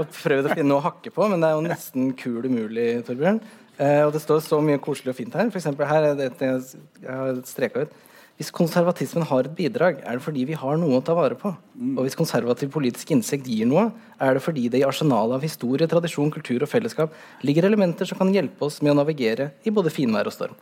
[0.00, 2.86] og prøvd å finne noe å hakke på, men det er jo nesten kul umulig,
[3.04, 3.42] Torbjørn.
[3.76, 5.52] Eh, og det står så mye koselig og fint her.
[5.52, 7.92] For eksempel her er det et jeg har streka ut.
[8.38, 11.50] Hvis konservatismen har et bidrag, er det fordi vi har noe å ta vare på.
[11.74, 11.96] Mm.
[11.96, 13.88] Og hvis konservativ politisk innsikt gir noe,
[14.22, 18.20] er det fordi det i arsenalet av historie, tradisjon, kultur og fellesskap ligger elementer som
[18.20, 20.54] kan hjelpe oss med å navigere i både finvær og storm.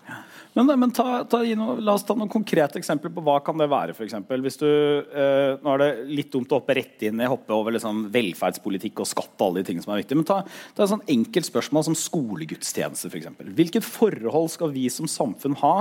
[0.57, 3.93] Men, men ta, ta, la oss ta noen konkrete eksempler på hva kan det være.
[3.97, 4.41] For eksempel.
[4.45, 7.77] Hvis du, eh, nå er det litt dumt å hoppe rett inn i hoppe over
[7.77, 9.35] liksom, velferdspolitikk og skatt.
[9.37, 10.39] og alle de tingene som er viktige, Men ta,
[10.73, 13.13] ta et sånn enkelt spørsmål som skolegudstjeneste.
[13.13, 13.53] For eksempel.
[13.53, 15.75] Hvilket forhold skal vi som samfunn ha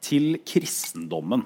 [0.00, 1.44] til kristendommen?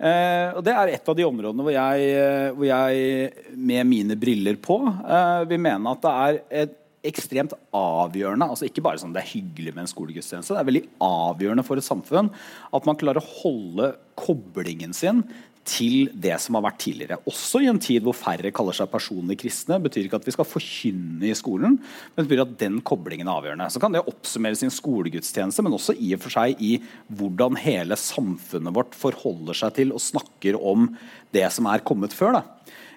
[0.00, 4.16] Eh, og Det er et av de områdene hvor jeg, eh, hvor jeg med mine
[4.16, 9.14] briller på eh, vil mene at det er et ekstremt avgjørende altså Ikke bare sånn
[9.14, 10.54] det er hyggelig med en skolegudstjeneste.
[10.54, 12.32] Det er veldig avgjørende for et samfunn
[12.76, 15.24] at man klarer å holde koblingen sin
[15.70, 17.18] til det som har vært tidligere.
[17.28, 19.78] Også i en tid hvor færre kaller seg personlig kristne.
[19.82, 21.76] betyr ikke at vi skal forkynne i skolen,
[22.16, 23.68] men betyr at den koblingen er avgjørende.
[23.70, 26.72] Så kan det oppsummeres i en skolegudstjeneste, men også i og for seg i
[27.12, 30.88] hvordan hele samfunnet vårt forholder seg til og snakker om
[31.36, 32.40] det som er kommet før.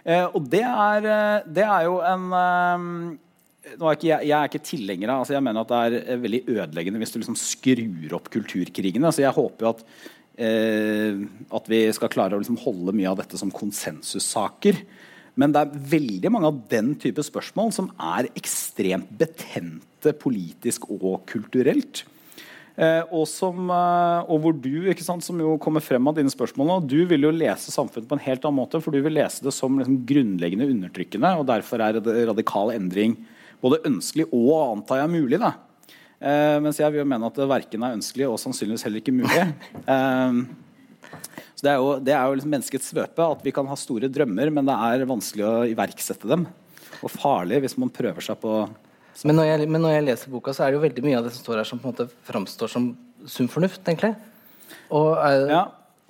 [0.04, 2.88] Eh, og det er, eh, det er jo en eh,
[3.64, 6.20] er ikke, jeg, jeg, er ikke tilhenger av altså Jeg mener at det er eh,
[6.24, 9.14] veldig ødeleggende hvis du liksom skrur opp kulturkrigene.
[9.14, 9.84] Så jeg håper jo at,
[10.36, 11.24] eh,
[11.60, 14.84] at vi skal klare å liksom holde mye av dette som konsensussaker.
[15.40, 21.24] Men det er veldig mange av den type spørsmål som er ekstremt betente politisk og
[21.30, 22.04] kulturelt.
[22.74, 26.32] Eh, og, som, eh, og hvor du, ikke sant, som jo kommer frem av dine
[26.34, 28.82] spørsmål nå, du vil jo lese samfunnet på en helt annen måte.
[28.82, 33.18] For du vil lese det som liksom, grunnleggende undertrykkende, og derfor er det radikal endring
[33.64, 35.40] både ønskelig og antar jeg mulig.
[35.42, 35.54] da.
[36.24, 39.16] Eh, mens jeg vil jo mene at det verken er ønskelig og sannsynligvis heller ikke
[39.16, 39.48] mulig.
[39.94, 40.44] Eh,
[41.54, 44.10] så Det er jo, det er jo liksom menneskets svøpe at vi kan ha store
[44.12, 46.48] drømmer, men det er vanskelig å iverksette dem.
[47.04, 48.56] Og farlig hvis man prøver seg på
[49.28, 51.28] Men når, jeg, men når jeg leser boka, så er det jo veldig mye av
[51.28, 52.88] det som står her, som på en måte framstår som
[53.30, 54.16] sunn fornuft, egentlig.
[54.90, 55.64] Og, er, Ja.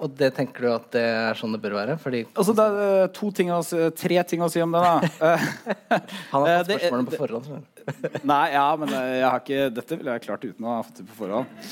[0.04, 1.96] Og det tenker du at det er sånn det bør være?
[2.02, 4.82] Fordi Altså, det er eh, to ting å si, tre ting å si om det,
[4.84, 5.30] da.
[6.34, 7.70] Han har eh, fått spørsmålene på forhånd.
[8.32, 11.00] Nei, ja, men eh, jeg har ikke, dette ville jeg klart uten å ha fått
[11.00, 11.66] det på forhånd.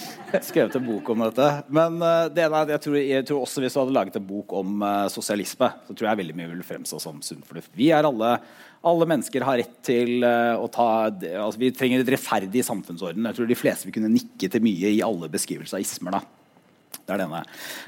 [0.48, 1.52] Skrevet en bok om dette.
[1.76, 4.28] Men det ene er at jeg tror, jeg tror også hvis du hadde laget en
[4.32, 7.74] bok om sosialisme, så tror jeg veldig mye ville fremstå som sunn fornuft.
[7.78, 8.38] Vi er alle
[8.82, 13.28] alle mennesker har rett til å ta altså Vi trenger et rettferdig samfunnsorden.
[13.30, 16.18] Jeg tror de fleste vil kunne nikke til mye i alle beskrivelser av ismer.
[16.18, 16.41] da.
[17.00, 17.42] Det er det ene.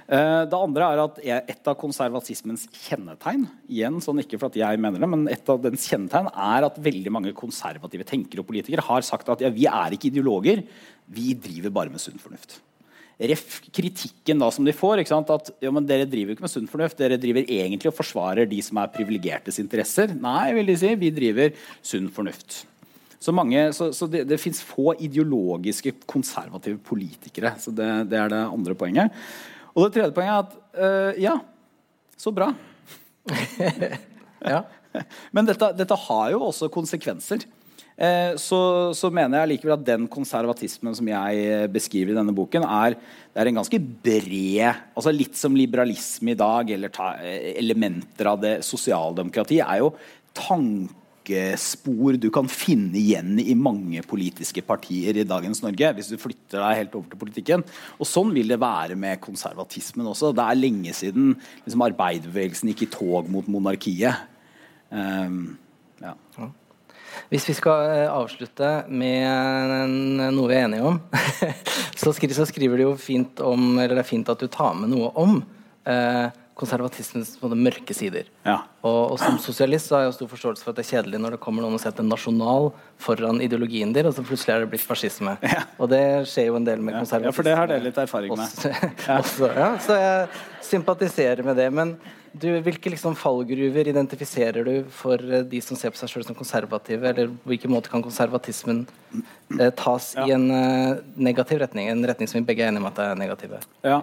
[0.08, 4.80] Eh, Det andre er at et av konservatismens kjennetegn igjen, sånn ikke for at jeg
[4.82, 8.86] mener det, men et av dens kjennetegn er at veldig mange konservative tenkere og politikere
[8.86, 10.64] har sagt at ja, vi er ikke ideologer,
[11.08, 12.60] vi driver bare med sunn fornuft.
[13.24, 15.04] Ref kritikken da som de får.
[15.06, 18.60] At ja, men dere driver ikke med sunn fornuft, dere driver egentlig og forsvarer de
[18.66, 20.16] som er privilegertes interesser.
[20.18, 21.54] Nei, vil de si, vi driver
[21.86, 22.64] sunn fornuft.
[23.24, 27.54] Så, mange, så, så det, det fins få ideologiske konservative politikere.
[27.60, 29.24] så det, det er det andre poenget.
[29.74, 31.38] Og det tredje poenget er at øh, ja,
[32.18, 32.54] så bra.
[34.44, 34.66] Ja.
[35.32, 37.46] Men dette, dette har jo også konsekvenser.
[37.94, 38.60] Eh, så,
[38.98, 42.98] så mener jeg likevel at den konservatismen som jeg eh, beskriver i denne boken, er,
[43.38, 44.66] er en ganske bred
[44.98, 49.94] altså Litt som liberalisme i dag, eller ta, eh, elementer av det sosialdemokrati, er jo
[51.24, 55.94] tankespor du kan finne igjen i mange politiske partier i dagens Norge.
[55.96, 57.64] Hvis du flytter deg helt over til politikken.
[58.00, 60.34] Og sånn vil det være med konservatismen også.
[60.34, 64.14] Det er lenge siden liksom, arbeiderbevegelsen gikk i tog mot monarkiet.
[64.90, 65.58] Um,
[66.02, 66.16] ja.
[67.30, 71.00] Hvis vi skal eh, avslutte med noe vi er enige om,
[72.02, 75.12] så skriver du jo fint om Eller det er fint at du tar med noe
[75.22, 75.38] om
[75.86, 78.28] eh, konservatismens på mørke sider.
[78.46, 78.60] Ja.
[78.86, 81.36] Og, og som sosialist så har jeg stor forståelse for at det er kjedelig når
[81.36, 82.70] det kommer noen og setter nasjonal
[83.02, 85.36] foran ideologien din, og så plutselig er det blitt fascisme.
[85.82, 88.46] Og det skjer jo en del med Ja, for det har dere litt erfaring med.
[88.46, 88.74] Også,
[89.20, 90.28] også, ja, så jeg
[90.70, 91.70] sympatiserer med det.
[91.74, 91.98] Men
[92.34, 96.38] du, hvilke liksom fallgruver identifiserer du for eh, de som ser på seg selv som
[96.38, 97.06] konservative?
[97.10, 98.86] Eller på hvilken måte kan konservatismen
[99.60, 101.92] eh, tas i en eh, negativ retning?
[101.92, 103.62] En retning som vi begge er enige om at er negative.
[103.86, 104.02] Ja.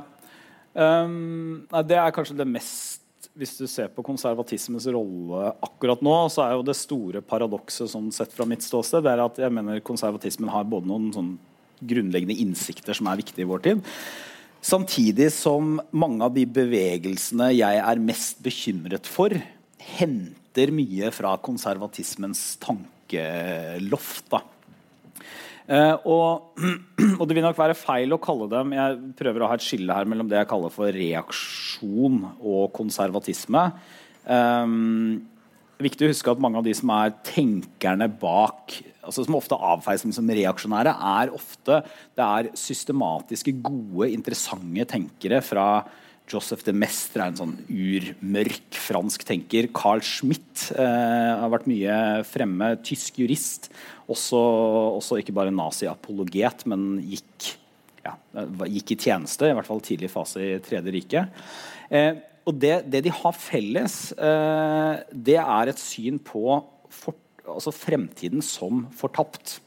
[0.75, 6.13] Um, nei, det er kanskje det mest Hvis du ser på konservatismens rolle akkurat nå,
[6.31, 9.55] så er jo det store paradokset sånn sett fra mitt ståsted det er at jeg
[9.55, 11.33] mener konservatismen har både noen sånn
[11.81, 13.83] grunnleggende innsikter som er viktige i vår tid,
[14.61, 19.33] samtidig som mange av de bevegelsene jeg er mest bekymret for,
[19.97, 24.27] henter mye fra konservatismens tankeloft.
[24.33, 24.43] da.
[25.71, 26.59] Eh, og,
[27.21, 29.95] og det vil nok være feil å kalle dem Jeg prøver å ha et skille
[29.95, 33.69] her mellom det jeg kaller for reaksjon og konservatisme.
[34.27, 35.21] Um,
[35.79, 39.39] det er viktig å huske at mange av de som er tenkerne bak altså som
[39.39, 41.81] ofte avfeies som reaksjonære, er ofte
[42.19, 45.67] det er systematiske, gode, interessante tenkere fra
[46.31, 49.69] Joseph de Mestre er en sånn urmørk fransk tenker.
[49.75, 51.97] Carl Schmitt eh, har vært mye
[52.29, 52.73] fremme.
[52.87, 53.71] Tysk jurist.
[54.11, 54.39] Også,
[54.99, 57.53] også ikke bare nazi-apologet, men gikk,
[58.07, 58.17] ja,
[58.67, 61.41] gikk i tjeneste, i hvert fall tidlig fase i Tredje riket.
[61.91, 62.13] Eh,
[62.49, 66.45] og det, det, de har felles, eh, det er et syn på
[66.91, 69.59] for, altså fremtiden som fortapt.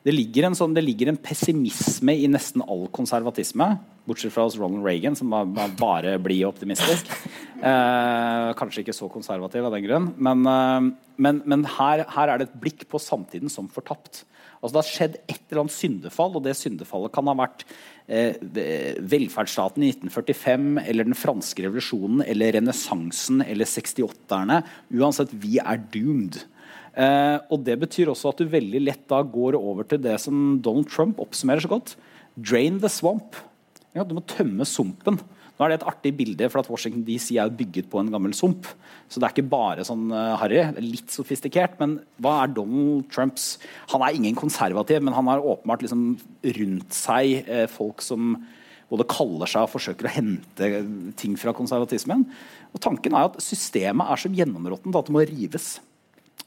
[0.00, 3.66] Det ligger, en sånn, det ligger en pessimisme i nesten all konservatisme.
[4.08, 7.12] Bortsett fra hos Ronald Reagan, som var, var bare blid optimistisk.
[7.60, 10.06] Eh, kanskje ikke så konservativ av den grunn.
[10.16, 10.86] Men, eh,
[11.20, 14.22] men, men her, her, er det et blikk på samtiden som fortapt.
[14.62, 17.66] Altså, det har skjedd et eller annet syndefall, og det syndefallet kan ha vært
[18.08, 18.40] eh,
[19.12, 24.62] velferdsstaten i 1945 eller den franske revolusjonen eller renessansen eller 68-erne.
[24.96, 26.40] Uansett, vi er doomed.
[26.94, 30.58] Eh, og Det betyr også at du veldig lett da går over til det som
[30.62, 31.94] Donald Trump oppsummerer så godt.
[32.36, 33.36] Drain the swamp.
[33.94, 35.18] Ja, du må tømme sumpen.
[35.60, 38.32] Nå er det et artig bilde, for at Washington DC er bygget på en gammel
[38.32, 38.64] sump.
[39.12, 40.62] Så det er ikke bare sånn uh, harry.
[40.80, 41.74] Litt sofistikert.
[41.82, 43.58] Men hva er Donald Trumps
[43.92, 46.14] Han er ingen konservativ, men han har åpenbart liksom
[46.56, 48.38] rundt seg eh, folk som
[48.90, 50.70] både kaller seg og forsøker å hente
[51.20, 52.24] ting fra konservatismen.
[52.72, 55.74] Og tanken er at systemet er så gjennområttent at det må rives.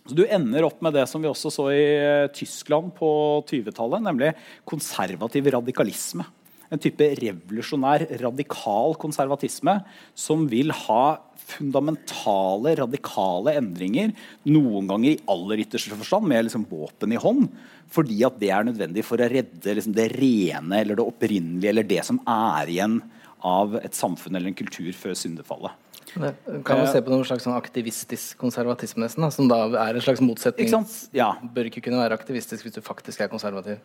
[0.04, 3.10] Så Du ender opp med det som vi også så i eh, Tyskland på
[3.48, 4.34] 20-tallet, nemlig
[4.68, 6.26] konservativ radikalisme.
[6.74, 9.78] En type revolusjonær, radikal konservatisme
[10.18, 11.04] som vil ha
[11.44, 14.12] fundamentale, radikale endringer,
[14.50, 17.48] noen ganger i aller ytterste forstand, med liksom våpen i hånd,
[17.94, 21.88] fordi at det er nødvendig for å redde liksom det rene eller det opprinnelige eller
[21.88, 23.00] det som er igjen
[23.44, 25.76] av et samfunn eller en kultur før syndefallet.
[26.14, 29.98] Det kan man se på noen slags sånn aktivistisk konservatisme, nesten, da, som da er
[29.98, 30.70] en slags motsetning.
[31.16, 31.32] Ja.
[31.56, 33.82] Bør ikke kunne være aktivistisk hvis du faktisk er konservativ.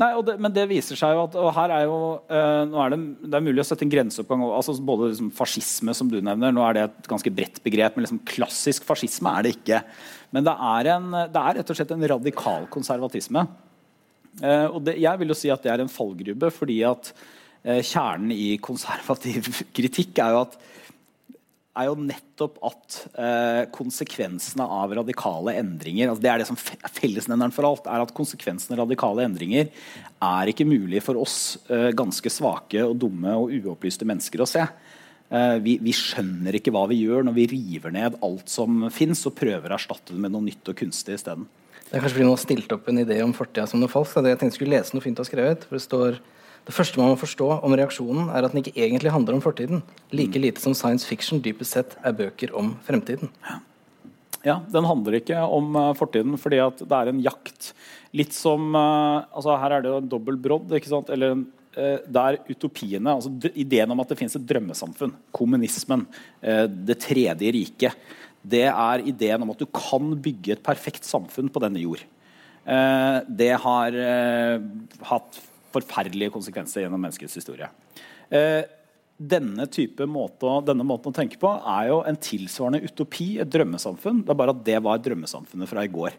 [0.00, 1.98] Nei, det, Men det viser seg jo at og her er jo,
[2.28, 5.94] øh, nå er det, det, er mulig å sette en grenseoppgang altså Både liksom fascisme,
[5.96, 7.96] som du nevner, nå er det et ganske bredt begrep.
[7.96, 9.80] Men liksom klassisk fascisme er det ikke.
[10.36, 13.46] Men det er, en, det er rett og slett en radikal konservatisme.
[14.40, 17.12] Uh, og det, jeg vil jo si at det er en fallgrube, fordi at
[17.62, 19.46] kjernen i konservativ
[19.76, 20.56] kritikk er jo at
[21.72, 26.92] er jo nettopp at eh, konsekvensene av radikale endringer altså Det er det som er
[26.98, 27.88] fellesnevneren for alt.
[27.88, 32.98] er at Konsekvensene av radikale endringer er ikke mulig for oss eh, ganske svake og
[33.00, 34.66] dumme og uopplyste mennesker å se.
[35.32, 39.24] Eh, vi, vi, skjønner ikke hva vi gjør når vi river ned alt som fins,
[39.28, 41.48] og prøver å erstatte det med noe nytt og kunstig isteden.
[41.88, 44.20] Det er kanskje fordi noen har stilt opp en idé om fortida som noe falskt.
[44.20, 45.64] Jeg tenkte jeg skulle lese noe fint du har skrevet.
[45.68, 46.20] for det står
[46.62, 49.82] det første man må forstå om reaksjonen, er at den ikke egentlig handler om fortiden.
[50.14, 53.32] Like lite som science fiction dypest sett er bøker om fremtiden.
[54.46, 57.72] Ja, den handler ikke om uh, fortiden, fordi det er en jakt.
[58.14, 60.70] Litt som uh, altså Her er det jo en dobbel brodd.
[60.78, 61.10] ikke sant?
[61.14, 61.44] Eller en,
[61.78, 66.06] uh, der utopiene, altså Ideen om at det finnes et drømmesamfunn, kommunismen,
[66.42, 68.10] det tredje riket,
[68.42, 72.00] det er ideen om at du kan bygge et perfekt samfunn på denne jord.
[73.38, 73.98] det har
[75.06, 75.38] hatt
[75.74, 77.68] forferdelige konsekvenser gjennom menneskets historie.
[78.32, 78.62] Eh,
[79.22, 79.66] denne
[80.10, 84.24] måte, denne måten å tenke på er jo en tilsvarende utopi, et drømmesamfunn.
[84.24, 86.16] Det er bare at det var drømmesamfunnet fra i går.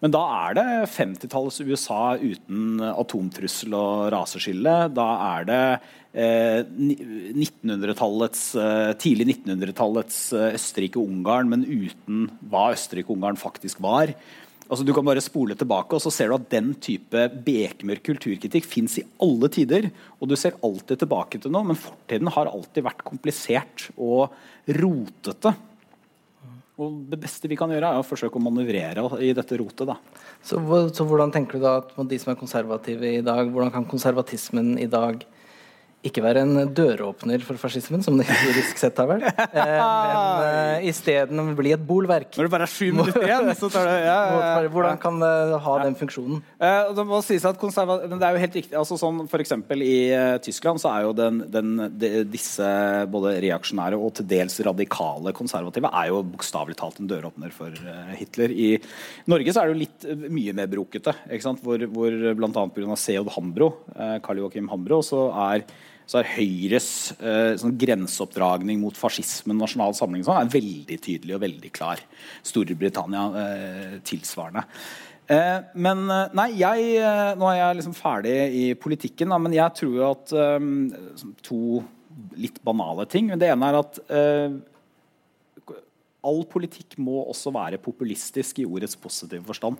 [0.00, 4.76] Men da er det 50-tallets USA uten atomtrussel og raseskille.
[4.96, 5.64] Da er det
[6.16, 14.14] eh, 1900-tallets, eh, tidlig 1900-tallets eh, Østerrike-Ungarn, men uten hva Østerrike-Ungarn faktisk var.
[14.70, 18.68] Altså, du kan bare spole tilbake, og så ser du at den type bekmørk kulturkritikk
[18.70, 19.88] fins i alle tider.
[20.22, 24.30] Og du ser alltid tilbake til noe, men fortiden har alltid vært komplisert og
[24.78, 25.56] rotete.
[26.80, 29.90] Og det beste vi kan gjøre, er å forsøke å manøvrere i dette rotet.
[30.38, 30.62] Så,
[30.94, 34.76] så hvordan tenker du da at de som er konservative i dag, hvordan kan konservatismen
[34.80, 35.26] i dag
[36.00, 40.44] ikke være en døråpner for fascismen, som det historisk sett har vært, eh, men
[40.80, 42.30] uh, isteden bli et bolverk.
[42.38, 45.58] Når det bare er sju minutter igjen, så tar det ja, ja, Hvordan kan det
[45.66, 46.40] ha den funksjonen?
[46.56, 48.76] Uh, det må sies at men det er jo helt riktig.
[48.80, 52.70] altså sånn for I uh, Tyskland så er jo den, den, de, disse
[53.12, 57.76] både reaksjonære og til dels radikale konservative er jo bokstavelig talt en døråpner for
[58.16, 58.56] Hitler.
[58.56, 58.70] I
[59.28, 61.14] Norge så er det jo litt mye mer brokete,
[61.60, 62.66] hvor, hvor bl.a.
[62.72, 62.98] pga.
[63.00, 63.70] Seod Hambro,
[64.24, 65.68] Karl Joakim Hambro, så er
[66.10, 66.88] så er Høyres
[67.22, 72.02] eh, sånn grenseoppdragning mot fascismen nasjonal samling sånn, er veldig tydelig og veldig klar.
[72.46, 74.64] Storbritannia eh, tilsvarende.
[75.30, 79.54] Eh, men eh, nei, jeg, eh, nå er jeg liksom ferdig i politikken, da, men
[79.54, 81.62] jeg tror jo at eh, to
[82.40, 83.30] litt banale ting.
[83.38, 84.00] Det ene er at
[86.26, 89.78] all politikk må også være populistisk i ordets positive forstand.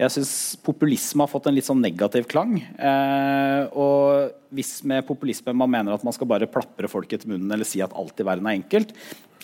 [0.00, 0.32] Jeg syns
[0.64, 2.58] populisme har fått en litt sånn negativ klang.
[2.60, 7.52] Eh, og hvis med populisme man mener at man skal bare plapre folk etter munnen
[7.54, 8.92] eller si at alt i verden er enkelt,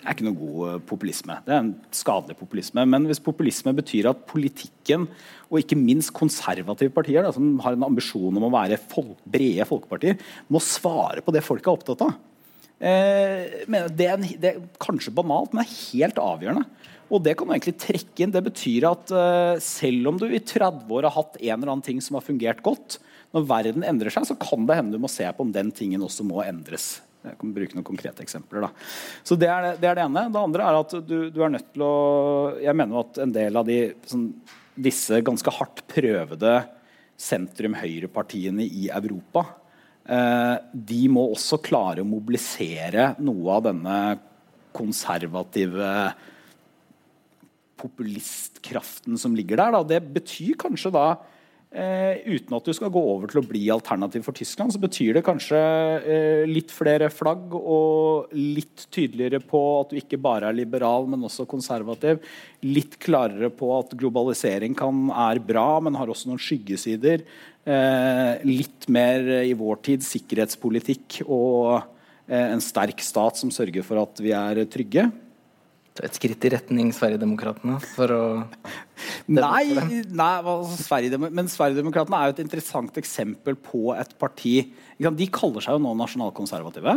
[0.04, 1.38] det er ikke noe god eh, populisme.
[1.46, 2.84] Det er en skadelig populisme.
[2.92, 5.08] Men hvis populisme betyr at politikken,
[5.48, 9.64] og ikke minst konservative partier, da, som har en ambisjon om å være folk, brede
[9.68, 10.20] folkepartier,
[10.52, 12.14] må svare på det folk er opptatt av
[12.82, 13.62] Eh,
[13.94, 16.66] det er, det, er, kanskje banalt, men det er helt avgjørende.
[17.12, 18.32] Og det kan du egentlig trekke inn.
[18.34, 21.84] Det betyr at uh, selv om du i 30 år har hatt en eller annen
[21.84, 22.96] ting som har fungert godt,
[23.36, 26.02] når verden endrer seg, så kan det hende du må se på om den tingen
[26.06, 27.02] også må endres.
[27.24, 28.66] Jeg kan bruke noen konkrete eksempler.
[28.66, 28.86] Da.
[29.24, 30.26] Så det er det, det er det, ene.
[30.32, 31.94] Det andre er at du, du, er nødt til å
[32.60, 34.26] Jeg mener at en del av de, sånn,
[34.74, 36.56] disse ganske hardt prøvede
[37.24, 39.63] sentrum-høyrepartiene i Europa Eh,
[40.04, 43.98] de må også klare å mobilisere noe av denne
[44.76, 45.94] konservative
[47.80, 49.78] populistkraften som ligger der.
[49.78, 49.80] Da.
[49.94, 51.33] Det betyr kanskje da Eh,
[51.74, 55.24] uten at du skal gå over til å bli alternativ for Tyskland, så betyr det
[55.26, 61.08] kanskje eh, litt flere flagg og litt tydeligere på at du ikke bare er liberal,
[61.10, 62.22] men også konservativ.
[62.62, 67.26] Litt klarere på at globalisering kan, er bra, men har også noen skyggesider.
[67.64, 71.80] Eh, litt mer i vår tid sikkerhetspolitikk og
[72.28, 75.08] eh, en sterk stat som sørger for at vi er trygge
[76.02, 78.22] et skritt i retning Sverigedemokraterna for å
[79.30, 79.76] Nei,
[80.10, 84.56] nei altså, Sverigedem men Sverigedemokraterna er jo et interessant eksempel på et parti
[84.98, 86.96] De kaller seg jo nå nasjonalkonservative.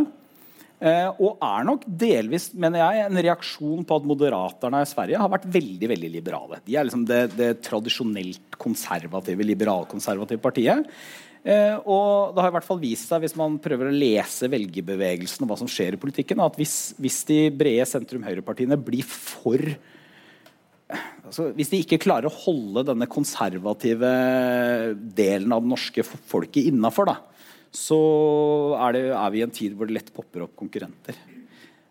[0.78, 5.30] Eh, og er nok delvis mener jeg, en reaksjon på at Moderaterna i Sverige har
[5.32, 6.60] vært veldig veldig liberale.
[6.66, 10.86] De er liksom det, det tradisjonelt konservative, liberalkonservative partiet.
[11.46, 15.44] Eh, og det har i hvert fall vist seg, hvis man prøver å lese velgerbevegelsen
[15.44, 19.62] og hva som skjer i politikken, at hvis, hvis de brede sentrum-høyrepartiene blir for
[21.28, 24.12] altså, Hvis de ikke klarer å holde denne konservative
[25.16, 27.12] delen av det norske folket innafor,
[27.74, 27.98] så
[28.80, 31.18] er, det, er, vi i en tid hvor det lett popper opp konkurrenter.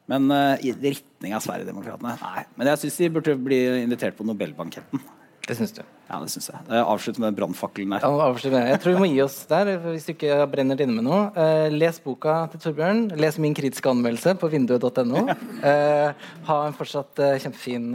[0.08, 2.44] Men uh, i retning av Sverigedemokraterna Nei.
[2.56, 5.02] Men jeg syns de burde bli invitert på Nobelbanketten.
[5.48, 5.80] Det syns du?
[6.10, 6.60] Ja, det syns jeg.
[6.82, 8.04] Avslutt med brannfakkelen der.
[8.04, 11.22] Ja, jeg tror vi må gi oss der, hvis du ikke brenner inne med noe.
[11.40, 13.06] Eh, les boka til Torbjørn.
[13.20, 15.28] Les min kritiske anmeldelse på vinduet.no.
[15.68, 17.90] Eh, ha en fortsatt eh, kjempefin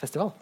[0.00, 0.32] festival.